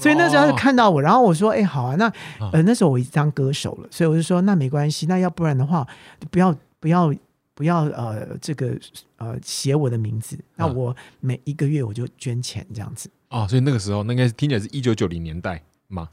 [0.00, 2.10] 所以那时候就看到我，然后我说：“哎，好啊，那
[2.50, 5.86] 呃那时候我已经当歌手了，所以我就说那没关系，那要不然的话，
[6.30, 7.12] 不要不要
[7.54, 8.74] 不要呃这个
[9.18, 16.08] 呃写我的名字，那我每一个月我就捐钱这样子。”哦，所以那个时候那应该是听起来是一九九零年代吗？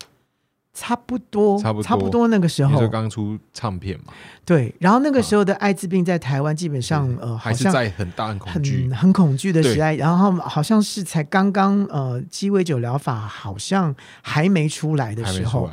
[0.73, 4.13] 差不多，差不多，差不多那个时候，就刚出唱片嘛。
[4.43, 9.93] 对，然后那个时候的艾滋病在台湾基本上呃，还是在很大很恐惧、很恐惧的时代。
[9.95, 15.69] 然后好像是才刚刚呃鸡尾酒疗法好像还没出来的时候，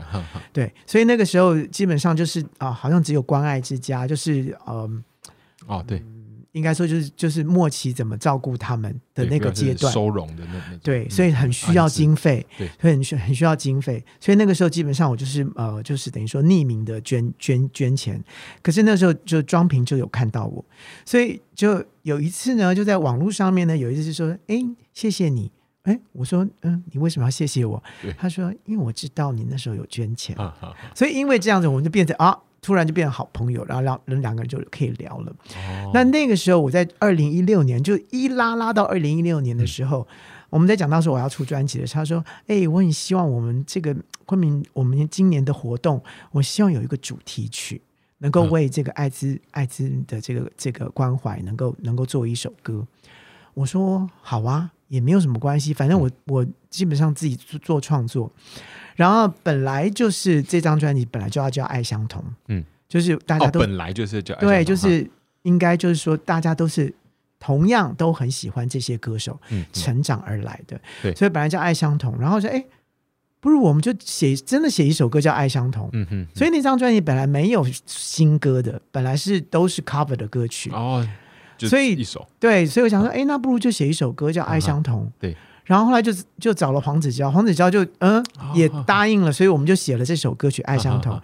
[0.52, 4.90] 对，所以那个时候基本上就是啊，好像只有关爱之家，就是呃，
[5.66, 6.04] 哦对。
[6.58, 18.20] 应该说就是就是末期怎么照顾他们的那个阶段，收容的那那对，所以很需要经费，对，很需很需要经费，所以那个时候基本上我就是呃，就是等于说匿名的捐捐捐钱，
[18.60, 20.64] 可是那时候就庄平就有看到我，
[21.06, 24.56] 所以就有一次呢，就在网络上面呢，有一次就说，哎，
[24.92, 25.52] 谢谢你，
[25.84, 27.80] 哎，我说，嗯，你为什么要谢谢我？
[28.18, 30.36] 他说，因为我知道你那时候有捐钱，
[30.94, 32.36] 所以因为这样子，我们就变成啊。
[32.60, 35.32] 突然就变成好朋友，然后两人两个人就可以聊了。
[35.94, 40.06] 那那个时候，我在二零一六年就一拉拉到二零一六年的时候，
[40.50, 43.94] 我们在讲到说我要出专辑的时候，他说：“哎，我很希望我们这个
[44.26, 47.80] 昆明，我们今年的活动，我希望有一个主题曲，
[48.18, 52.86] 能够为这个艾滋艾滋的这个这个关怀，能够能够做一首歌。”
[53.54, 58.30] 我说：“好啊，也没有什么关系，反正我我基本上自己做做创作。”
[58.98, 65.08] 然后本来就是这张专辑本来就要叫《爱相同》，嗯，就是大家都本来就是叫对，就是
[65.42, 66.92] 应该就是说大家都是
[67.38, 72.64] 同样都很喜欢这些歌手，嗯，成长而来的，对，所以本来叫《爱相同》，然后说哎，
[73.38, 80.70] 不如我们就写真的写一首歌叫《爱相同》，嗯哼，所以那张专辑本来没有新歌的，本来是都是 cover 的歌曲。
[80.72, 81.08] 哦，
[81.56, 82.26] 所以一首。
[82.40, 85.36] 对，所以我想说，哎，那不如就写一首歌叫《爱相同》，对。
[85.68, 91.14] 然后后来就就找了黄子佼，黄子佼就嗯也答应了，所以我们就写了这首歌曲《爱相同》。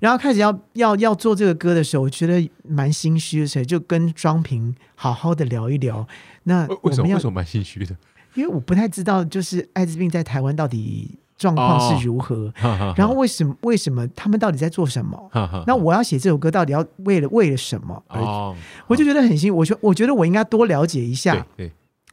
[0.00, 6.04] 然后开始要要要做这个歌的时候，我觉得蛮心虚的，所以就跟庄平好好的聊一聊。
[6.42, 7.96] 那为什么为什么蛮心虚的？
[8.34, 12.52] 因为我不太知道，就是艾滋病在台湾到底状况是如何，
[12.96, 15.30] 然后为什么为什么他们到底在做什么？
[15.64, 18.02] 那我要写这首歌到底要为了为了什么？
[18.08, 18.56] 哦，
[18.88, 21.46] 我就觉得很心，我觉我觉得我应该多了解一下。
[21.56, 21.70] 对。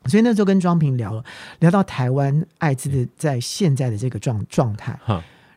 [0.10, 1.24] 所以那时候跟庄平聊了，
[1.60, 5.00] 聊到台湾艾滋的在现在的这个状状态，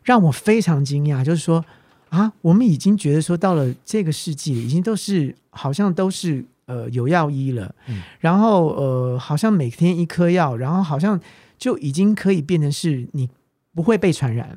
[0.03, 1.25] 让我非常惊讶。
[1.25, 1.65] 就是说
[2.11, 7.75] 啊，我们已经觉得说到了这个世纪，已经都是好像都是呃有药医了，
[8.21, 11.19] 然后呃好像每天一颗药，然后好像
[11.57, 13.29] 就已经可以变成是你
[13.75, 14.57] 不会被传染，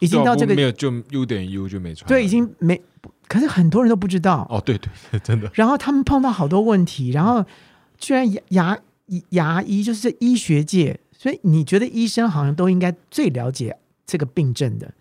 [0.00, 2.80] 已经到这个没有就 U 点 U 就没传，对，已经没。
[3.28, 5.50] 可是很多人都不知道哦，对对，真的。
[5.52, 7.44] 然后他们碰到好多问题，然后
[7.98, 8.78] 居然牙牙。
[9.30, 14.92] 牙医就是医学界，所以你觉得医生好像都应该最了解这个病症的，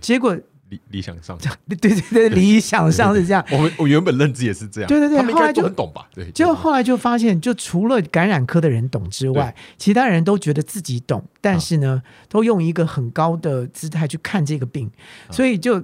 [0.00, 0.36] 结果
[0.68, 3.44] 理理想上， 对对对，理想上是这样。
[3.52, 6.08] 我们我原本认知也是这样，对对对，后来就很懂吧？
[6.14, 14.90] 对，结果后来就发现，就除了感染科的人懂之外，其他人都觉得自己懂，但是呢，都用一个很高的姿态去看这个病，
[15.30, 15.82] 所以就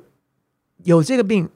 [0.85, 1.49] 有这个病，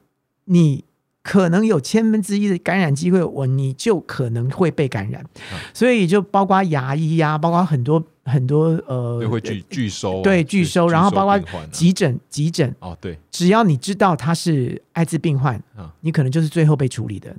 [0.46, 0.84] 你。
[1.24, 5.24] 可能有千分之一的感染机会，我你就可能会被感染，
[5.72, 11.40] 所以就包括牙医呀，包括很多很多呃，会拒拒收，对拒收，然后包括
[11.72, 15.58] 急诊急诊哦，对，只要你知道他是艾滋病患，
[16.02, 17.34] 你可能就是最后被处理的。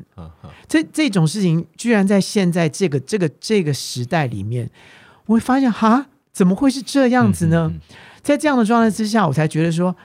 [0.68, 4.68] 这这种事情居然在现在这个这个这个时代里面，
[5.28, 7.72] 我会发现哈，怎么会是这样子呢？
[8.24, 9.96] 在这样的状态之下，我才觉得说。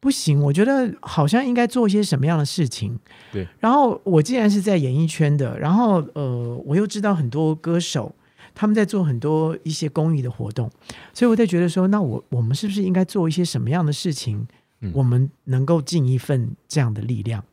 [0.00, 2.98] 不行，我觉得好像应该做一些什么样的事情。
[3.32, 8.14] 对，然后我既然是在演艺圈的，然后呃，我又知道很多歌手
[8.54, 10.70] 他们在做很多一些公益的活动，
[11.12, 14.46] 所以我在觉得说，那我我们是不是应该做一些什么样的事情？
[14.92, 17.44] 我们能够尽一份这样的力量，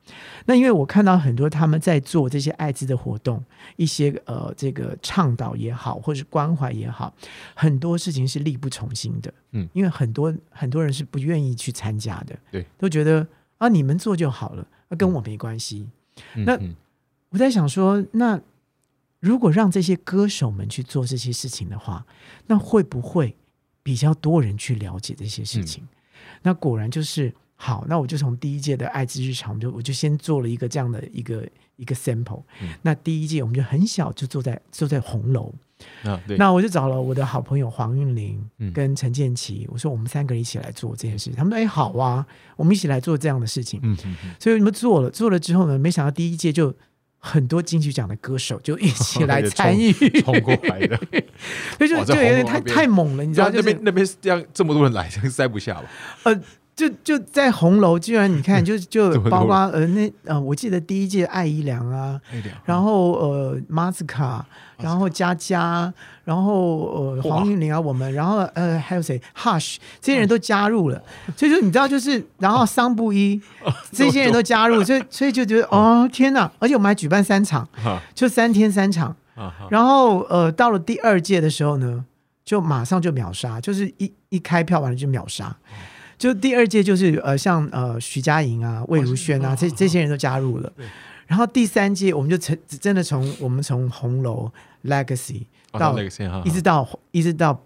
[0.46, 3.44] 那因为我看到很多他们在做这些艾滋的活动，
[3.78, 7.12] 一些呃这个倡导也好，或是关怀也好，
[7.56, 9.34] 很多事情是力不从心的。
[9.54, 13.26] 嗯，因为很多很多人是不愿意去参加的，对，都觉得
[13.58, 15.88] 啊你们做就好了，那跟我没关系。
[16.36, 16.60] 那
[17.30, 18.40] 我在想说，那
[19.20, 22.06] 如果让这些歌手们去做这些事情的话，
[22.46, 23.36] 那会不会
[23.82, 25.88] 比较多人去了解这些事情？
[26.46, 31.46] 那果然就是好，那我就从第一届的爱之日常，我就我就先做了一个这样的一个
[31.78, 32.44] 一个 sample。
[32.84, 35.52] 那第一届我们就很小，就坐在坐在红楼。
[36.04, 36.38] 啊，对。
[36.38, 38.42] 那我就找了我的好朋友黄韵玲
[38.74, 41.32] 跟陈建奇，我说我们三个人一起来做这件事。
[41.32, 44.36] 他们说：“哎，好啊，我们一起来做这样的事情。”嗯嗯嗯。
[44.40, 46.74] 所以你们做了，做了之后呢，没想到第一届就
[47.26, 50.96] 很多金曲奖的歌手就一起 来参与，冲过来的。
[51.78, 53.50] 所以就就有点太太猛了，你知道？
[53.52, 55.86] 那边那边这样这么多人来，塞不下吧？
[56.24, 56.40] 呃。
[56.76, 62.20] 就就在红楼，居然你看， 就就包括呃那呃，我记得第一届艾怡良啊，
[62.66, 64.46] 然后呃马斯卡，
[64.78, 65.94] 然后佳佳，
[66.26, 71.02] 然后呃黄韵玲啊，我们，然后呃还有谁？Hush，这些人都加入了，
[71.38, 73.42] 所以说你知道，就是然后桑布伊
[73.94, 76.52] 这些人都加入，所以所以就觉得哦天哪！
[76.60, 77.66] 而且我们还举办三场，
[78.14, 79.16] 就三天三场，
[79.70, 82.04] 然后呃到了第二届的时候呢，
[82.44, 85.56] 就马上就秒杀，就是一一开票完了就秒杀。
[86.18, 90.72] 就第二届就是呃，像呃徐佳莹啊、魏如萱啊，这这些人都加入了。
[91.28, 94.52] 然后第三届我们就成真的从我们从红楼
[94.86, 96.00] Legacy 哦到
[96.44, 97.60] 一直到一直到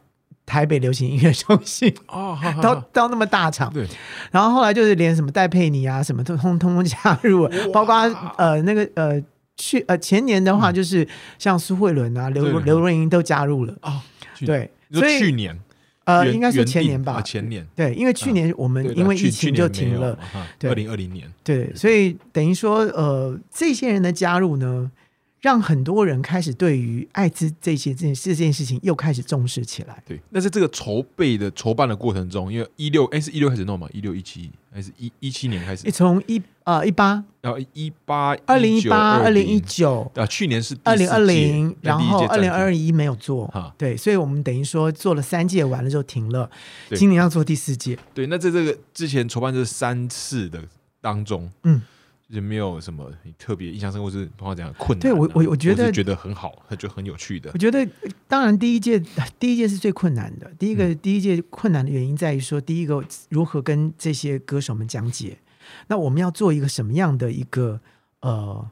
[0.45, 3.85] 台北流行音乐中心，哦，到到那么大场，对，
[4.31, 7.93] 然后后来就是连什么戴佩妮啊什么都通通通加入了，包括
[8.37, 9.21] 呃那个呃
[9.57, 11.07] 去呃前年的话就是
[11.37, 13.99] 像苏慧伦啊、刘刘若英都加入了，哦，
[14.33, 15.53] 去，对，所以去年。
[15.53, 15.59] 原
[16.17, 17.65] 呃应该是前年吧啊，前年。
[17.75, 20.17] 对，因为去年我们因为疫情就停了，
[20.57, 24.89] 对二零二零年，对，所以等于说，呃，这些人的加入呢，
[25.41, 30.01] 让很多人开始对于艾滋这些这件这件事情又开始重视起来。
[30.07, 30.19] 对。
[30.29, 39.49] 那在这个筹备的筹办的过程中，因为一六哎是一六开始弄嘛，一六一七还是一一七年开始，从一呃一八、然后一八二零一八、二零。
[39.49, 43.47] 一九、啊，去年是二零二零，然后二零二一没有做。
[43.47, 46.47] 哈，对，所以我们等于说做了三届，完了之后停了，
[46.95, 47.97] 今年要做第四届。
[48.13, 50.63] 对，那在这个之前筹办这三次的
[51.01, 51.81] 当中，嗯，
[52.31, 55.01] 就没有什么特别印象深刻，或是不好讲困难啊。
[55.01, 57.57] 对我我我觉得是觉得很好，就很有趣的我。
[57.57, 57.87] 觉得，
[58.27, 58.99] 当然第一届
[59.39, 60.47] 第一届是最困难的。
[60.59, 65.39] 第一个、第一届困难的原因在于说，第一个如何跟这些歌手们讲解。
[65.87, 67.81] 那我们要做一个什么样的一个
[68.21, 68.69] 呃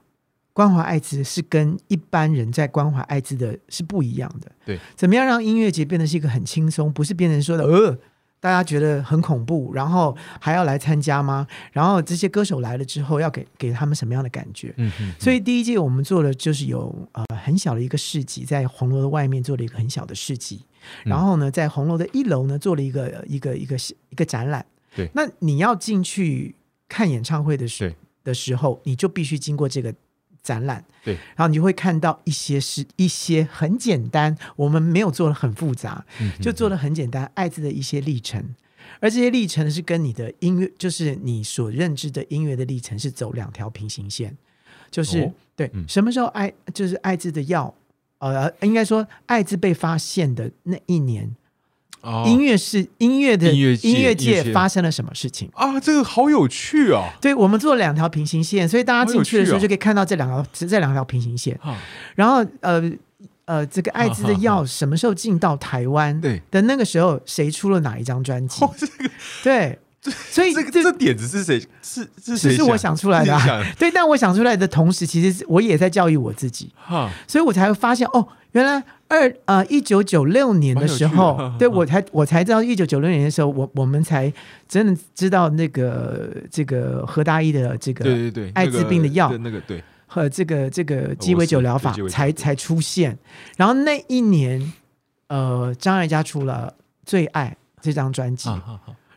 [0.54, 4.52] 关怀艾滋，是跟一般人在关怀艾滋的是不一样的。
[4.66, 7.98] 对，怎么样让音乐节变得是一个很轻松，不是变成说的呃。
[8.40, 11.48] 大家觉得很恐怖，然后还要来参加吗？
[11.72, 14.74] 然后这些歌手来了之后，要给给他们什么样的感觉？
[14.78, 20.62] 嗯嗯，所以第一届我们做了就是有呃很小的一个市集，在红楼的外面做了一个很小的市集，
[21.06, 23.76] 嗯然后呢，在红楼的一楼呢做了一个呃一个一个
[24.10, 24.66] 一个展览。
[24.96, 26.56] 对那你要进去
[26.88, 29.94] 看演唱会的时的时候，你就必须经过这个
[30.48, 38.56] 展览，对，然后你就会看到一些是一些很简单，我们没有做的很复杂，嗯就做的很简单，艾滋的一些历程。
[39.02, 44.36] 而这些历程是跟你的音乐，就是你所认知的音乐的历程是走两条平行线，
[44.90, 45.86] 就是、哦对、嗯。
[45.86, 47.74] 什么时候艾就是艾滋的药，
[48.20, 51.36] 呃，应该说艾滋被发现的那一年，
[52.08, 55.50] 哦音乐是音乐的音乐界音乐界界发生了什么事情？
[55.54, 57.10] 啊，这个好有趣啊。
[57.20, 61.54] 对，我们做了两条平行线，所以大家进去的时候就可以看到这两条这两条平行线。
[61.62, 61.76] 啊，
[62.16, 62.90] 然后呃
[63.44, 66.20] 呃，这个艾滋的药什么时候进到台湾？
[66.22, 68.64] 对，的那个时候，谁出了哪一张专辑？
[68.64, 69.10] 哦， 这个
[69.44, 69.80] 对，
[70.30, 71.60] 所以这个这点子是谁？
[71.82, 73.66] 是是谁是我想出来的。
[73.78, 84.32] 对，但我想出来的同时，其实我也在教育我自己，哈，所以我才会发现哦，原来二呃一九九六年的时候 对我才我才知道一九九六年的时候，我我们才
[84.68, 93.18] 真的知道那个这个何大一的这个对对对，艾滋病的药那个那个对，和这个这个鸡尾酒疗法才才出现。
[93.56, 94.74] 然后那一年，
[95.28, 96.74] 呃，张艾嘉出了
[97.06, 98.50] 《最爱》这张专辑，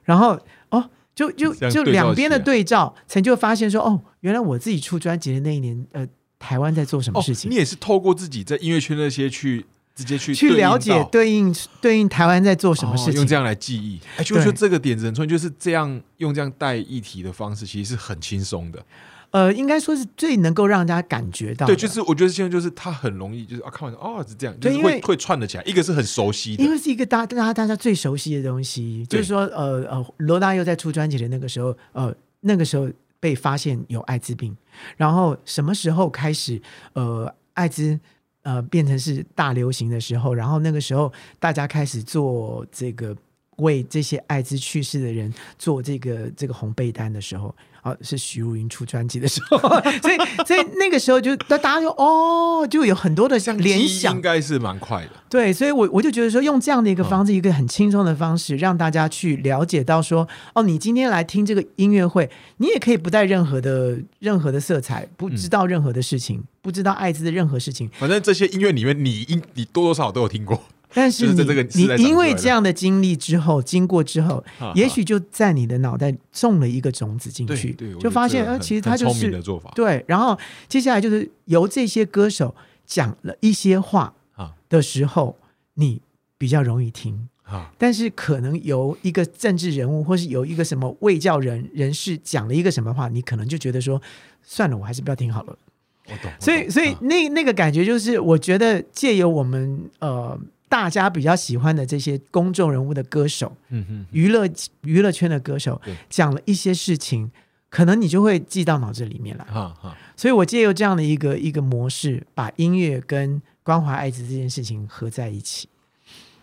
[0.05, 0.39] 然后
[0.71, 6.07] 哦，就就就两边的对照，才就发现说，哦，原来我自己出专辑的那一年，呃，
[6.39, 13.15] 台湾在做什么哦事，情，你也是透过自己在音乐圈那些去直接去去了解对应对应台湾在做什么事情。
[13.15, 14.01] 哦用这样来记忆。
[14.17, 18.85] 哎，就是说这个点子很重要，就是这样用这样带议题的方式，其实是很轻松的。
[19.33, 25.63] 呃，应该说是最能够让大家感觉到，对，就是我觉得现在就是它很容易，就是啊，看完哦是这样，就会会串得起来。
[25.63, 34.57] 一个是很熟悉的因，为是一个大大家大家最熟悉的东西，就是说，呃呃，罗大佑在出专辑的那个时候，呃，那个时候被发现有艾滋病，
[34.97, 36.61] 然后什么时候开始，
[36.95, 38.01] 呃，艾滋
[38.43, 43.17] 呃变成是大流行的时候，然后那个时候大家开始做这个
[43.57, 47.55] 为这些艾滋去世的人做这个这个红被单的时候。
[47.83, 49.59] 啊，是徐如云出专辑的时候，
[50.03, 55.11] 所以所以那个时候就大家就哦，就有很多的像联想应，该是蛮快的。
[55.29, 70.63] 对，所以我我就觉得说，用这样的一个嗯方式，一个很轻松的方式，让大家去了解到说，哦，你今天来听这个音乐会，你也可以不带任何的任何的色彩，不知道任何的事情，不知道艾滋的任何事情，反正这些音乐里面，你应你多多少少都有听过。
[70.93, 74.43] 但是你你因为这样的经历之后，经过之后
[74.75, 85.37] 也许就在你的脑袋种了一个种子进去就发现，呃，觉得这个很其实他就是的做法对，然后接下来就是由这些歌手讲了一些话啊的时候，
[85.75, 86.01] 你
[86.37, 87.29] 比较容易听。
[87.43, 94.01] 啊，但是可能由一个政治人物，或是由一个什么卫教人人士讲了一个什么话，你可能就觉得说，
[94.41, 95.59] 算了，我还是不要听好了。
[96.07, 96.31] 我懂。
[96.31, 100.39] 我所以，所以那那个感觉就是，我觉得借由我们呃
[100.71, 104.49] 大家比较喜欢的这些公众人物的歌手，嗯哼，娱乐
[104.83, 107.29] 娱乐圈的歌手讲了一些事情，
[107.69, 109.45] 可能你就会记到脑子里面来。
[109.47, 115.69] 哈哈，所以我借由这样的一个一个模式，把音乐跟关怀艾滋这件事情合在一起。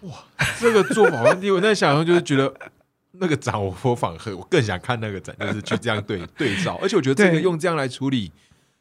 [0.02, 0.14] 哇
[0.60, 2.54] 这个做法，问题我在想象就是觉得
[3.14, 8.30] 那个展，我我反而我更想看那个展，就是去这样对 对照，而且我觉得这个用这样来处理，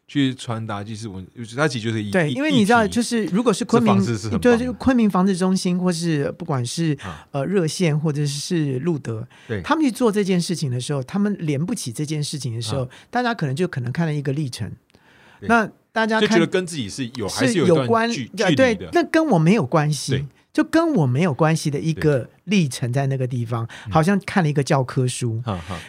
[0.09, 1.09] 去传达就是
[1.57, 7.26] 它其实就是一对，因为你知道，就是如果是昆明这方式是很，就是昆明防治中心，或是不管是啊。
[7.32, 9.61] 呃热线或者是路德，对。
[9.62, 14.70] 他们去做这件事情的时候，他们连不起这件事情的时候，大家可能就可能看了一个历程。
[15.40, 20.12] 那大家看就觉得跟自己是有还是有关对对的，，那跟我没有关系。
[20.12, 20.26] 对。
[20.57, 23.92] 就跟我没有关系的一个历程，在那个地方，嗯。
[23.92, 25.42] 好像看了一个教科书。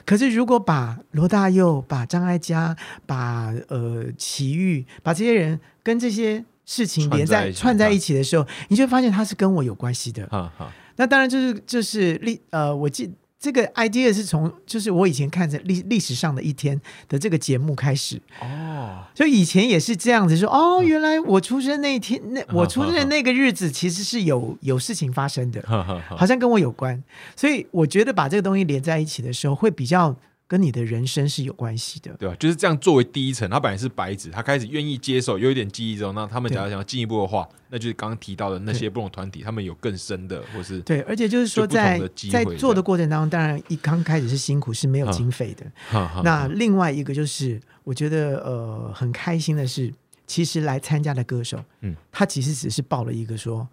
[0.05, 10.51] 可是，如果把罗大佑、把张艾嘉、把呃齐豫、把这些人跟这些事情连在串在一起的时候，你就会发现他是跟我有关系的。
[10.97, 13.09] 那当然就是就是历呃，我记
[13.40, 25.64] 这个 idea 是从就是我以前看着历历史上的一天的这个节目开始，哦，就以前也是这样子说哦，原来我出生那一天那我出生的那个日子其实是有有事情发生的，
[26.10, 27.02] 好像跟我有关，
[27.36, 30.16] 所以我觉得把这个东西连在一起的时候，会比较
[30.48, 32.14] 跟你的人生是有关系的。
[32.18, 32.36] 对吧？
[32.39, 42.00] 就是这样作为第一层，他本来是白纸，他开始愿意接受，有一点记忆之后，那他们假如想要进一步的话，那就是刚刚提到的那些不同团体，他们有更深的，或是对，而且就是说在，
[42.32, 45.66] 在做的过程当中，当然一刚开始是辛苦，是没有嗯经费的。
[46.24, 49.93] 那另外一个就是，我觉得呃很开心的是，
[50.26, 53.68] 其实来参加的歌手，嗯，他其实只是报了一个说，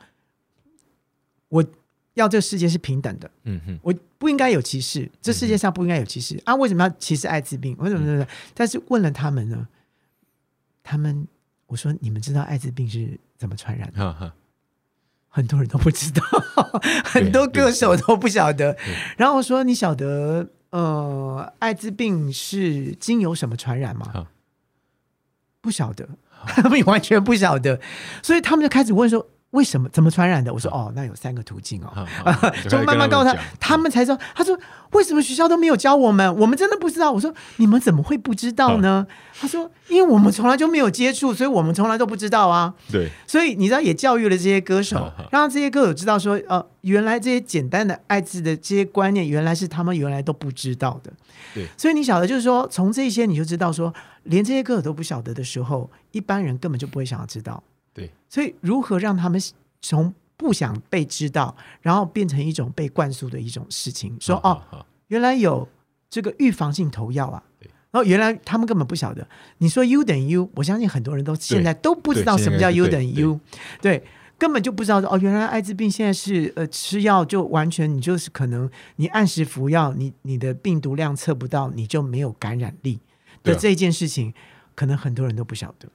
[1.48, 1.64] 我
[2.14, 6.54] 要这个世界是平等的，嗯哼，我不应该有歧视，这世界上不应该有歧视、啊！
[6.54, 7.76] 为什么要歧视艾滋病？
[7.78, 8.26] 为什么呢？
[8.54, 9.66] 但是问了他们呢，
[10.82, 11.26] 他们
[11.66, 14.32] 我说你们知道艾滋病是怎么传染的？
[15.28, 16.22] 很多人都不知道，
[17.04, 18.76] 很多歌手都不晓得。
[19.16, 24.28] 然后我说你晓得呃艾滋病是经由什么传染吗？
[25.60, 26.08] 不晓得，
[26.46, 27.80] 他们完全不晓得，
[28.22, 29.28] 所以他们就开始问说。
[29.54, 30.52] 为什么怎么传染的？
[30.52, 32.06] 我说哦，那有三个途径哦。
[32.68, 34.18] 就慢慢告诉他，他们才知道。
[34.34, 34.58] 他说
[34.92, 36.36] ：“为什么学校都没有教我们？
[36.36, 39.06] 我们真的不知道。”我说：“你们怎么会不知道呢？”
[39.40, 42.74] 他说：“因为我们从来就没有接触，所以我们从来都不知道啊。
[42.90, 51.12] 对，所以你知道，也教育了这些歌手 让这些歌手知道说，呃，原来这些简单的艾滋的这些观念，原来是他们原来都不知道的。
[51.54, 53.94] 对，所以你晓得，就是说，从这些你就知道说，
[54.24, 57.62] 连这些歌手都不晓得的时候，一般人根本就不会想要知道。
[57.94, 59.40] 对，所以如何让他们
[59.80, 65.66] 从不想被知道，然后变成一种被灌输的一种事情，说哦，原来有
[66.10, 67.42] 这个预防性投药啊。
[67.58, 67.70] 对。
[67.92, 69.24] 然后原来他们根本不晓得，
[69.58, 73.38] 你说 U 等于 U，我相信很多人都现在都不知道什么叫 U 等于 U，
[73.80, 74.02] 对，
[74.36, 82.98] 根本就不知道哦，原来艾滋病现在是呃吃药就完全你就是可能你按时服药，你你的病毒量测不到，你就没有感染力。
[83.44, 84.34] 的这件事情，
[84.74, 85.88] 可能很多人都不晓得。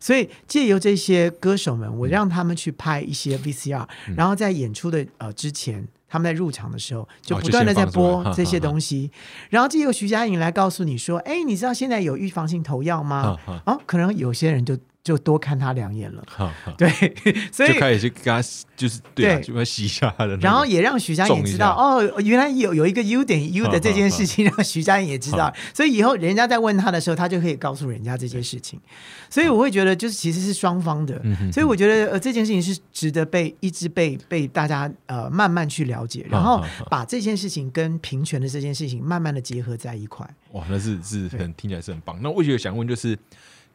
[0.00, 4.14] 所以借由这些歌手们，我让他们去拍一些 VCR，、嗯。
[4.16, 9.10] 然后在演出的呃之前，他们在入场的时候就哦不断的在播这些东西，
[9.50, 13.38] 然后借由徐佳莹来告诉你说：“哎，你知道现在有预防性投药吗？
[13.46, 16.22] 啊？”哦，可能有些人就就多看他两眼了。
[16.28, 16.90] 好好， 对，
[17.52, 18.42] 所以就开始去跟他
[18.76, 28.80] 就是对就要洗一下他的那个，然后也让徐佳莹知道哦，原来有有一个 U 等于 U 的这件事情，让徐佳莹也知道，所以以后人家在问他的时候，他就可以告诉人家这件事情。
[29.28, 31.20] 所以我会觉得，就是其实是双方的，
[31.52, 40.28] 所以我觉得呃这件事情是值得被一直被被大家呃慢慢去了解，然后把这件事情跟平权的这件事情慢慢的结合在一块。
[40.52, 42.18] 哇，那是是很听起来是很棒。
[42.20, 43.16] 那我也想问，就是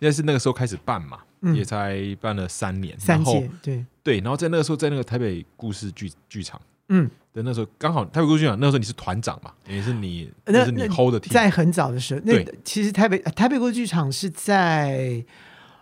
[0.06, 1.56] 应该是那个时候开始办嘛，嗯。
[1.56, 15.26] 也才办了三年，三然后届对，对，然后在那个时候，在那个台北故事剧剧场嗯，的那时候，刚好台北故事剧场那时候你是团长嘛，也是你那那是你 hold 的在很早的时候，那其实台北呃台北故事剧场是在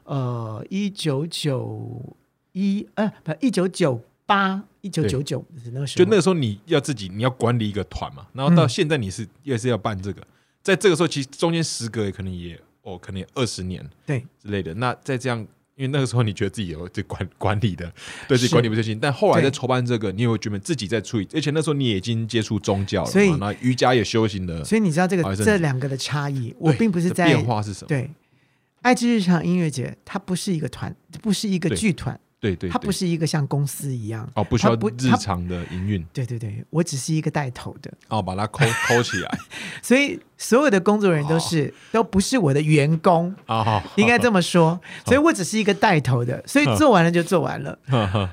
[0.06, 2.16] 呃一九九
[2.54, 5.44] 一呃不一九九八一九九九
[5.74, 8.70] 那个时候，就那个时候你要自己你要管理一个团嘛，然后到嗯。
[8.70, 10.22] 现在你是也是要办这个，
[10.62, 14.26] 在这个时候其实中间时隔也可能也哦可能也二十年对。
[14.42, 15.46] 之类的，那在这样。
[15.76, 17.92] 因为那个时候你觉得自己有这管管理的，
[18.28, 27.88] 对自己管理不自信，但后来在筹办这个，你有觉得自己在处理，而且那时候你也已经接触宗教了所以嘛，那瑜伽也修行了，所以你知道这个这两个的差异，我并不是在变化是什么？
[27.88, 28.08] 对。
[28.84, 34.30] 爱之日常音乐节，它不是一个团，不是一个剧团，对对，它不是一个像公司一样。
[34.36, 39.40] 哦，不需要不日常的营运，对对对，我只是一个带头的，哦，把它抠 抠起来。
[39.82, 44.78] 所以所有的工作人员都是、都不是我的员工，啊，好应该这么说。
[45.06, 47.80] 所以我只是一个带头的，所以做完了就做完了。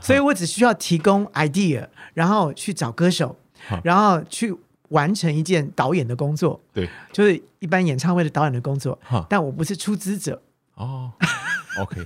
[0.02, 3.38] 所以我只需要提供 idea，然后去找歌手，
[3.84, 4.52] 然后去
[4.88, 8.98] 完成一件导演的工作，对，就是一般演唱会的导演的工作。
[9.28, 10.42] 但我不是出资者，
[10.74, 11.12] 哦
[11.82, 12.00] OK，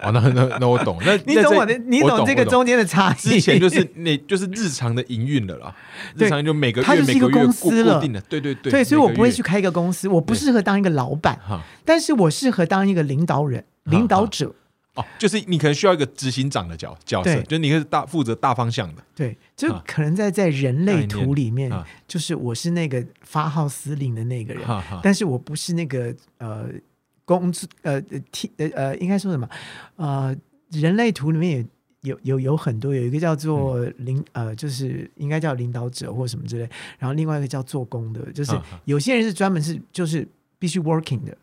[0.00, 3.16] 哦，那那那我懂，那 你懂我的，你懂这个中间的差异。
[3.16, 5.74] 之前就是那就是日常的营运了啦，
[6.16, 11.60] 日常就每个它月每个月就是一个公固司了固定的，对对对，对，所以我不会去开一个公司，我不适合当一个老板，哈。
[11.84, 14.54] 但是我适合当一个领导人、领导者。
[14.94, 24.62] 哦，就是你可能需要一个执行长的角角色，就是你是大负责大方向的，对，就啊可能在在人类图里面啊，就是我是那个发号司令的那个人，
[25.02, 26.66] 但是我不是那个呃
[27.24, 29.48] 工作呃呃替呃呃应该说什么
[29.96, 30.34] 呃
[30.70, 31.66] 人类图里面也。
[32.04, 36.68] 有有有很多，有一个叫做嗯领、呃，就是应该叫领导者或什么之类，
[36.98, 38.52] 然后另外一个叫做工的，就是
[38.84, 41.34] 有些人是专门是就是必须 working 的，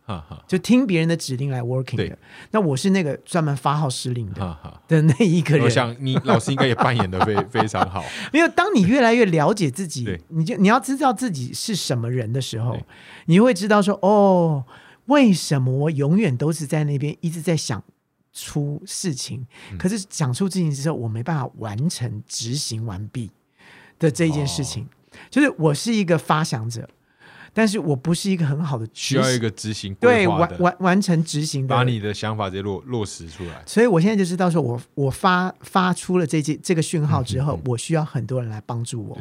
[0.47, 2.15] 就听别人的指令来 working 的。
[2.51, 4.57] 那我是那个专门发号施令的。
[4.87, 5.63] 的那一个人。
[5.63, 12.85] 我想你老师应该也扮演的非 非常好，没有，当你越来越了解自己，你就你要知道自己是什么人的时候对，
[13.25, 14.63] 你会知道说，哦，
[15.11, 17.83] 为什么我永远都是在那边一直在想
[18.31, 19.77] 出事情，嗯。
[19.77, 23.29] 可是想出事情之后，我没办法完成执行完毕
[23.99, 24.83] 的这一件事情。
[24.83, 24.87] 哦。
[25.29, 26.89] 就是我是一个发想者，
[27.53, 31.75] 但是我不是一个很好的需要一个执行对完完完成执行的。
[31.75, 33.61] 把你的想法直接落落实出来。
[33.65, 37.67] 所以我现在就知道说我，我发发出了这件这个讯号之后，嗯嗯嗯。
[37.67, 39.19] 我需要很多人来帮助我，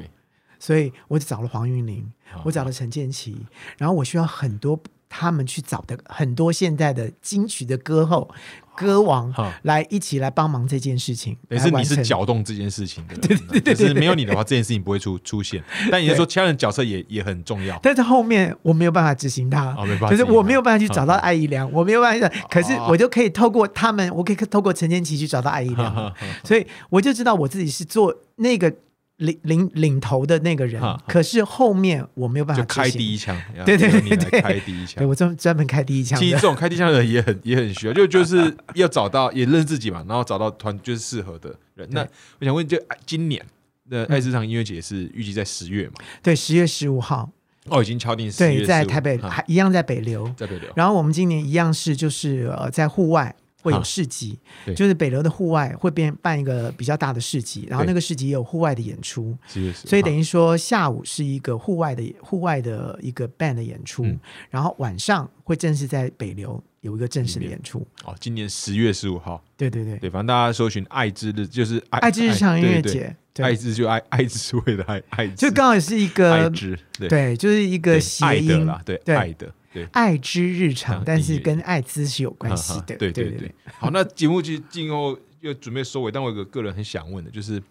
[0.60, 2.08] 所以我就找了黄韵玲，
[2.44, 3.36] 我找了陈建奇，
[3.76, 4.80] 然后我需要很多
[5.10, 8.30] 他们去找的很多现在的金曲的歌后、
[8.76, 15.62] 歌王好来一起来帮忙这件事情，等于是你是搅动这件事情的 对，对对就是没有你的话，这件事情不会出出现。
[15.90, 17.76] 但也就是说，其他人角色也也很重要。
[17.82, 28.72] 但是后面我没有办法执行它，哦没办法就是我没有办法去找到艾怡良，我没有办法，可是哦我就可以透过他们，我可以透过陈建奇去找到艾怡良， 所以我就知道我自己是做那个
[29.20, 34.96] 领领领头的那个人可是后面我没有办法就 开第一枪，对对对开第一枪。
[34.96, 41.86] 对我专专门开第一枪，其实这种开第一枪的人也很也很需要，就就是要找到也认识自己嘛，然后找到团就是适合的人。
[41.90, 42.00] 那
[42.38, 43.44] 我想问，就哎今年
[43.88, 45.94] 的爱市场音乐节是预计在十月嘛？
[46.22, 47.30] 对，十月十五号，
[47.66, 53.36] 哦，已经敲定十月对，在台北啊还一样在北流，在北流，然后我们今年一样是就是呃在户外。
[53.62, 54.74] 会有啊市集，对。
[54.76, 59.36] 就是北流的户外会变办一个比较大的市集，然后那个市集也有户外的演出，
[59.74, 64.20] 所以等于于说下午是一个户外的户外的一个 band 的演出，嗯。
[64.50, 67.86] 然后晚上会正式在北流有一个正式的演出。
[68.04, 77.08] 哦，今年十月十五号，对对对，对，反正大家搜寻爱之日就是爱爱之日常音乐，节，对，爱之就爱爱之是为了爱爱之，就刚好是一爱个之对。
[77.08, 79.16] 对，就是一个对谐音啦，对对。
[79.16, 79.86] 爱的对。
[79.92, 82.96] 爱之日常啊，但是跟艾滋是有关系的。
[82.96, 83.54] 对对对。
[83.78, 87.62] 好，那节目其实进后又准备收尾，但我有个个人很想问的，就是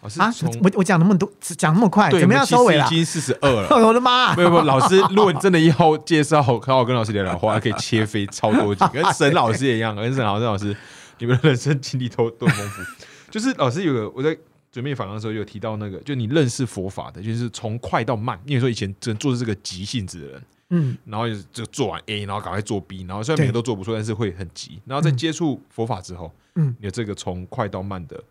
[0.00, 0.32] 老师啊，
[0.62, 2.90] 我我讲那么多，讲那么快，怎么样收尾啦已？
[2.90, 3.68] 经四十二了。
[3.86, 4.34] 我的妈！
[4.36, 10.76] 没有没有，老师，如果你真的要介绍好好好跟老师聊聊的话，可以切飞超多集，跟 沈老师也一样，跟沈老师老师，
[11.18, 12.82] 你们的人生经历都都很丰富。
[13.30, 14.36] 就是老师有个我在
[14.70, 18.38] 准备访谈的时候有提到那个，就你认识佛法的，就是从快到慢。
[18.44, 20.42] 因为说以前真做的是个急性子的人，
[20.74, 24.80] 嗯，然后就就做完 A，然后赶快做 B，然后虽然每个都做不错，但是会很急。
[24.84, 28.22] 然后在接触佛法之后，嗯你的这个从快到慢的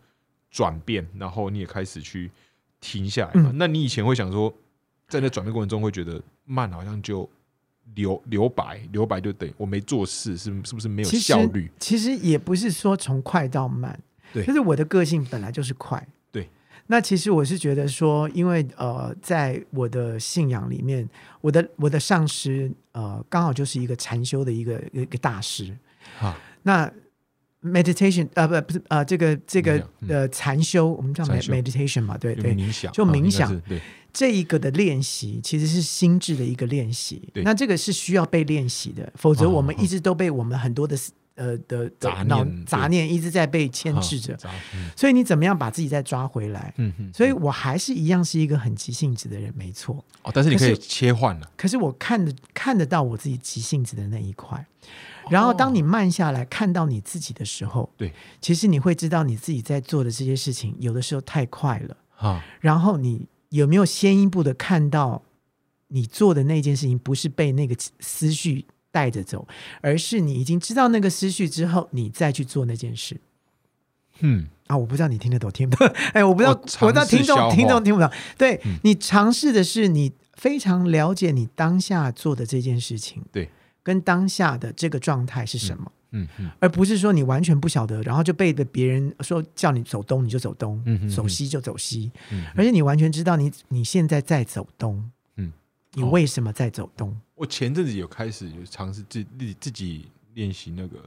[0.50, 2.30] 转变，然后你也开始去
[2.80, 3.50] 停下来嘛。
[3.52, 4.52] 嗯那你以前会想说，
[5.08, 7.28] 在那转变过程中会觉得慢好像就
[7.94, 11.70] 留留白，留白就等于我没做事，是是不是没有效率？
[11.78, 13.98] 其实也不是说从快到慢，
[14.32, 16.06] 对就是我的个性本来就是快。
[16.84, 21.08] 对，那其实我是觉得说，因为呃，在我的信仰里面，
[21.40, 25.76] 我的我的上师呃，刚好就是一个禅修的一个一个大师。
[26.20, 26.90] 啊， 那
[27.62, 33.80] meditation 呃不不是呃这个这个呃禅修，我们叫 meditation 嘛，对对，冥想，啊就冥想对，
[34.12, 40.94] 这一个的练习其实是心智的一个练习，那这个是需要被练习的，否则哦我们一直都被我们很多的
[41.36, 44.38] 呃的的杂脑念杂念一直在被牵制着，
[44.96, 46.72] 所以你怎么样把自己再抓回来？
[46.76, 50.04] 嗯嗯，所以我还是一样是一个很急性子的人，没错。
[50.22, 54.64] 哦，但是你可以切换了，可是我看得看得到我自己急性子的那一块，
[55.28, 61.96] 然后当你慢下来看到你自己的时候，对，其实你会知道你自己在做的这些事情，有的时候太快了。
[62.16, 65.20] 啊，然后你有没有先一步的看到
[65.88, 68.64] 你做的那件事情不是被那个思绪
[68.94, 69.44] 带着走，
[69.80, 73.20] 而是你已经知道那个思绪之后，你再去做那件事。
[74.20, 74.76] 嗯，啊？
[74.76, 75.88] 我不知道你听得懂听不懂？
[76.14, 78.08] 哎，我不知道，我不知道听众听众听不懂。
[78.38, 78.78] 对、嗯。
[78.84, 83.50] 你尝试的是你非常了解你当下做的这件事情，对，
[83.82, 85.90] 跟当下的这个状态是什么。
[86.12, 86.28] 嗯。
[86.38, 92.44] 嗯，而不是说你完全不晓得，然后就被的别人说叫你走东你就走东，嗯哼走西就走西，嗯。
[92.54, 95.52] 而且你完全知道你你现在在走东，嗯，
[95.94, 96.10] 你哦。
[96.10, 97.16] 为什么在走东？
[97.34, 100.98] 我前阵子有开始有尝试自自自己练习那个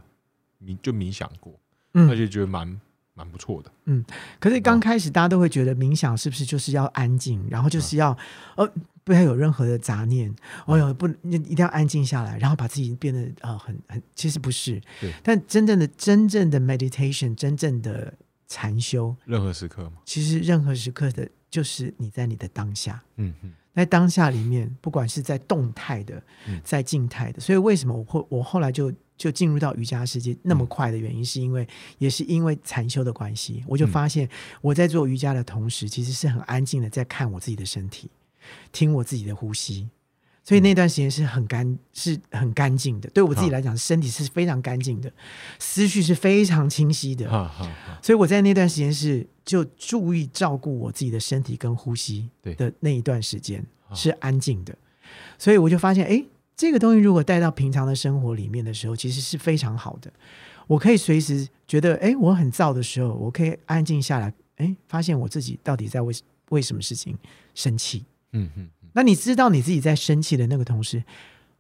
[0.64, 1.54] 冥就冥想过，
[1.94, 2.80] 嗯而且觉得蛮
[3.14, 3.72] 蛮不错的。
[3.86, 4.04] 嗯
[4.40, 8.18] 可是刚开始大家都会觉得冥想是不是就是要安静，然后就是要、
[8.56, 8.70] 呃
[9.08, 18.14] 不要有任何的杂念，哦哟不你一定要安静下来，然后把自己变得呃很很其实不是对，但真正的真正的 meditation，真正的
[18.50, 23.02] 禅修，任何时刻嘛，其实任何时刻的就是你在你的当下。
[23.16, 30.68] 嗯嗯，在当下里面，不管是在动态的嗯，在静态的，所以为什么我会我后来就就进入到瑜伽世界那么嗯。
[30.68, 31.68] 快的原因，是因为
[32.00, 33.92] 也是因为禅修的关系，我就嗯。
[33.92, 34.28] 发现
[34.62, 38.10] 我在做瑜伽的同时，其实是很安静的在看我自己的身体，
[38.72, 39.88] 听我自己的呼吸。
[40.48, 43.10] 所以那段时间是很干，是很干净的。
[43.10, 45.12] 对我自己来讲，身体是非常干净的，
[45.60, 47.28] 思绪是非常清晰的。
[48.02, 54.74] 所以我在那段时间是就注意照顾我自己的身体跟呼吸对的那一段时间啊是安静的，
[55.38, 56.24] 所以我就发现，哎，
[56.56, 60.10] 这个东西如果带到平常的生活里面的时候，其实是非常好的。
[60.66, 66.14] 我可以随时觉得，哎，我很燥的时候，我可以安静下来，哎，发现我自己到底在为
[66.52, 67.18] 为什么事情
[67.54, 68.06] 生气。
[68.34, 71.04] 嗯嗯，那你知道你自己在生气的那个同时，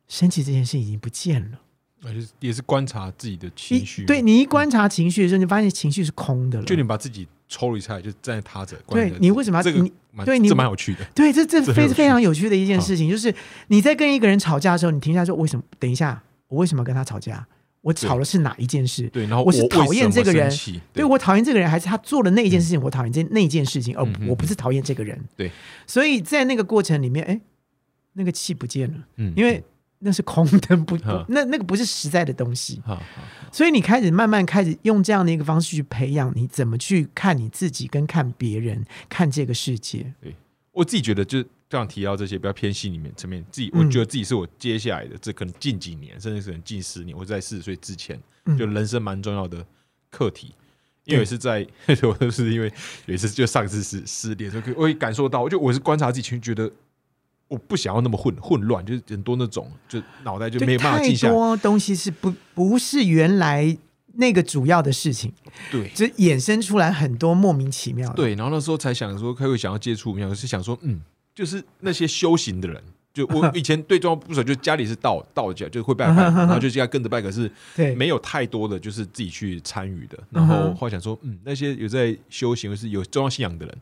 [0.08, 1.60] 生气这件事已经不见了。
[2.04, 6.66] 而且也是观察自己的情绪，对，你一观察情绪的时候，你发现情绪是空的了。
[6.66, 9.92] 就你把自己抽离出来，就站在他者，观对你为什么要这个你
[10.26, 13.32] 对你这蛮有趣的，对，这这非非常有趣的一件事情，就是
[13.68, 15.64] 你在跟一个人吵架的时候，你停下来说：“为什么？
[15.78, 17.46] 等一下，我为什么要跟他吵架？
[17.88, 19.08] 我吵的是哪一件事？
[19.14, 20.52] 对，然后我是讨厌这个人
[20.92, 21.06] 对。
[21.06, 25.18] 我讨厌这个人，还是他做的那一件事情，我讨厌这那一件事情，而我不是讨厌这个人。
[25.38, 25.50] 对，
[25.86, 27.40] 所以在那个过程里面，哎，
[28.12, 29.64] 那个气不见了，嗯因为
[30.00, 30.98] 那是空的，不
[31.30, 32.82] 那那个不是实在的东西。
[33.54, 40.14] 所以你开始慢慢开始用这样的一个方式去培养你怎么去看你自己，跟看别人，看这个世界。
[40.78, 49.66] 我自己觉得，就这样提到这些比较偏心里面层面，自己嗯我觉得自己是我接下来的，这可能近几年，甚至可能近十年，我在四十岁之前，嗯就人生蛮重要的
[50.12, 50.54] 课题。
[51.06, 51.66] 因为是在，
[52.04, 52.70] 我都是因为
[53.06, 56.70] 有一次就上次失失恋的时候，我会感受到，就我是观察自己情绪，觉得
[57.48, 61.34] 我不想要那么混混乱，就是很多那种就脑袋就没有办法记下来。
[61.34, 63.78] 多东西是不不是原来
[64.18, 65.32] 那个主要的事情，
[65.72, 68.16] 对就衍生出来很多莫名其妙的。
[68.16, 71.00] 对，然后那时候才想说，开会想要接触冥想，是想说，嗯，
[71.34, 72.84] 就是那些修行的人。
[73.14, 80.18] 就我 以前对宗教不熟，就家里是道道教，就是会拜拜， 然后就这样跟着拜，可是对没有太多的就是自己去参与的。
[80.30, 83.76] 然后后来想说，嗯，那些有在修行或是有宗教信仰的人，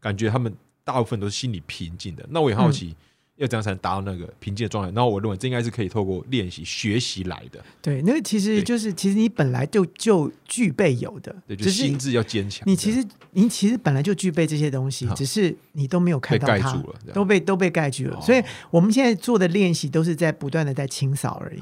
[0.00, 0.50] 感觉他们
[0.84, 2.24] 大部分都是心里平静的。
[2.30, 2.96] 那我也好嗯奇，
[3.38, 4.90] 要怎样才能达到那个平静的状态？
[4.94, 7.64] 然后我认为这应该是可以透过练习、学习来的。
[7.80, 12.68] 对，那个其实就是其实你本来就就具备有的，对，就是心智要坚强。
[12.68, 18.16] 你其实你其实本来就具备这些东西，只是你都没有看被盖到它，住了，都被都被盖住了。
[18.16, 21.60] 哦所以我们现在做的练习都是在不断的在清扫而已，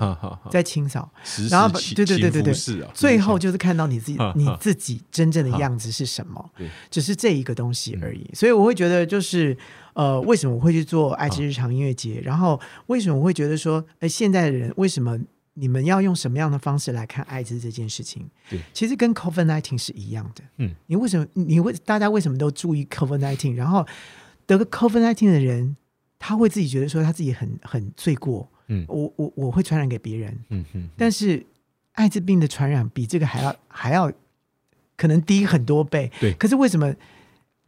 [0.50, 1.08] 在清扫。
[1.22, 2.54] 时然后对对对对对
[2.94, 8.26] 最后就是看到你自己你自己真正的样子是什么对，只是这一个东西而已。
[8.32, 9.56] 所以我会觉得就是
[9.96, 12.20] 呃，为什么我会去做爱之日常音乐节？
[12.22, 15.18] 然后为什么我会觉得说，哎，现在的人为什么
[15.54, 18.28] 你们要用什么样的方式来看艾滋这件事情？
[18.50, 20.44] 对，其实跟 COVID nineteen 是一样的。
[20.58, 23.54] 嗯，你为什么你为大家为什么都注意 COVID nineteen？
[23.54, 23.86] 然后
[24.44, 25.74] 得个 COVID nineteen 的人，
[26.18, 30.38] 他会自己觉得说他自己很很罪过，嗯我我我会传染给别人。
[30.50, 31.42] 嗯哼，但是
[31.92, 34.12] 艾滋病的传染比这个还要还要
[34.94, 36.12] 可能低很多倍。
[36.20, 36.94] 对可是为什么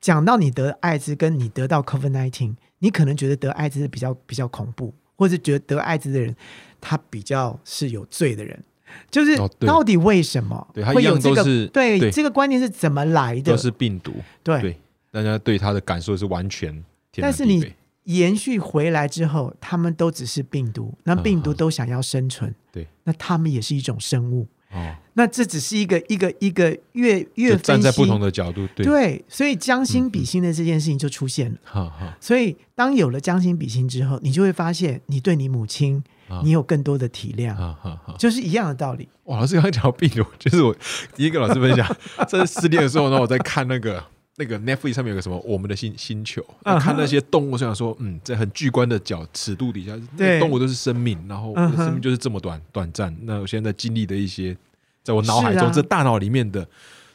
[0.01, 6.35] 讲到你得艾滋，跟你得到 COVID nineteen，你可能觉得得艾滋比较比较恐怖，或者觉得得艾滋的人
[6.81, 8.63] 他比较是有罪的人。
[9.11, 11.37] 就是到底为什么对他一样会有这个？
[11.37, 13.57] 都是对对这个观念是怎么来的都？
[13.57, 14.81] 是病毒，对，对，
[15.11, 16.73] 大家对他的感受是完全
[17.13, 17.75] 天但是你
[18.05, 24.49] 延续回来之后，他们都只是病毒，那病毒都想要生存，对，那他们也是一种生物。
[24.71, 31.57] 哦，那这只是一个一个一个越越就分析站在不同的角度，对，对，所以将心嗯比心的这件事情就出现了。
[31.64, 38.14] 哈哈，所以当有了将心比心之后，你就会发现，你对你母亲，啊你有更多的体谅，哈哈哈。
[38.19, 39.09] 就是一样的道理。
[39.25, 40.77] 哇，老师刚刚讲到病毒，就是我
[41.16, 41.97] 第一个老师分享，
[42.29, 44.05] 在失恋的时候呢，我在看那个
[44.39, 46.41] 那个 Netflix 上面有个什么《我们的星星球》，
[46.80, 49.93] 看那些动物，就想说，嗯，在很巨观的角尺度底下，
[50.39, 53.14] 动物都是生命，然后生命就是这么短短暂。
[53.22, 54.57] 那我现在经历的一些，
[55.03, 56.66] 在我脑海中，这大脑里面的。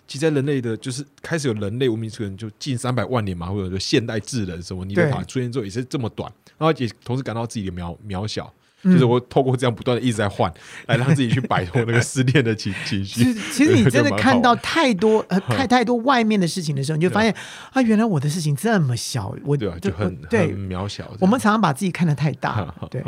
[0.05, 10.51] 其实，在人类的，就是开始有人类文明出现，就近三百万年嘛，或者说现代智人什么尼德塔对出现之后，也是这么短，然后也同时感到自己的渺渺小，嗯就是我透过这样不断的一直在换，
[10.87, 13.33] 来让自己去摆脱那个失恋的情 情绪。
[13.51, 17.33] 其实你 真的看到太多呃 太太多外面的事情的时候，你就发现
[17.71, 21.09] 啊，原来我的事情这么小，我对啊就很对渺小。
[21.19, 23.01] 我们常常把自己看得太大，对，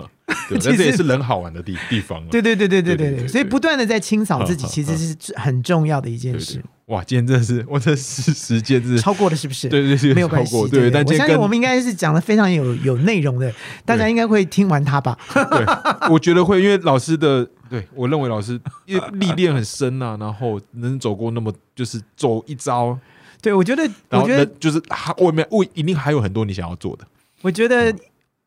[0.60, 2.26] 其实也是人好玩的地地方。
[2.28, 6.64] 对对对对对对对，所以不断的在清扫自己，其实是很重要的一件事。
[6.88, 9.68] 哇，今天真的是， 我这时时间真是，超过了是不是？
[9.68, 13.52] 对对对，没有关系超过，对，但我相信我们应该是讲的非常有有内容的，
[13.84, 15.18] 大家应该会听完它吧？
[15.34, 15.66] 对，
[16.12, 22.96] 我觉得会，因为老师的，对我认为老师因为历练很深呐、 然后能走过那么就是走一招，
[23.42, 27.08] 对，我觉得，我觉得就是还外面我一定还有很多你想要做的，
[27.42, 27.92] 我觉得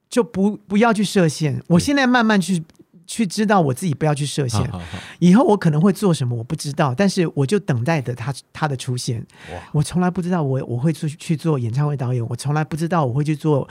[0.08, 1.60] 就不不要去设限。
[1.66, 2.62] 我现在慢慢去
[3.08, 9.26] 去知道我自己不要去设限，好好好以后我可能会做什么我不知道，但是我就等待着他他的出现。
[9.72, 13.66] 我从来不知道我我会去去做演唱会导演，我从来不知道我会去做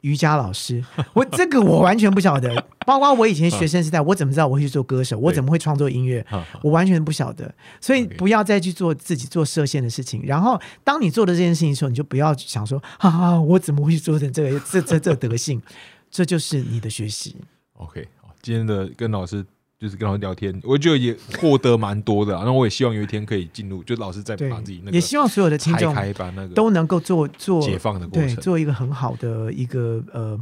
[0.00, 2.66] 瑜伽老师， 我这个我完全不晓得。
[2.84, 5.16] 包括我以前学生时代，我怎么知道我会去做歌手？
[5.16, 6.26] 我怎么会创作音乐？
[6.60, 10.20] 我完全不晓得，所以不要再去做自己做设限的事情。
[10.26, 15.62] 然后，当你做的这件事情的时候，你就不要想说，哈、哈，我怎么会去做成这个这这这德性？
[16.10, 17.36] 这就是你的学习。
[17.74, 19.44] OK，好，今天的跟老师
[19.78, 28.36] 就是跟老师聊天，我觉得也获得蛮多的啊， 然后我也希望有一天可以进入，就老师再对把自己那，个也希望所有的听众开把那个都能够做做解放的过对，程。
[28.42, 30.38] 做一个很好的一个呃，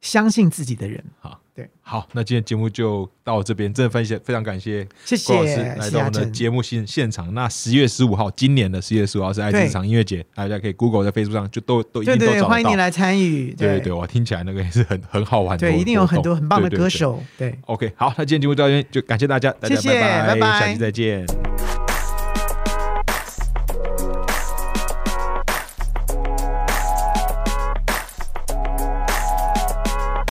[0.00, 1.04] 相信自己的人。
[1.20, 6.24] 好，对，好，那今天节目就到这边，真的分享非常感谢谢谢郭老师来到我们的。
[6.30, 7.34] 节目现现场。
[7.34, 12.48] 那十月十五号，今年的十月十五号是爱对之场音乐节，大家可以 Google 在 Facebook 上就都都一定都找到。
[12.48, 13.52] 欢迎你来参与。
[13.52, 17.22] 对对对，我听起来那个也是很很好玩对，一定有很多很棒的歌手。
[17.36, 17.54] 对。
[17.66, 21.26] OK，好，那今天节目到这边就感谢大家，大家谢谢拜拜拜下期再见。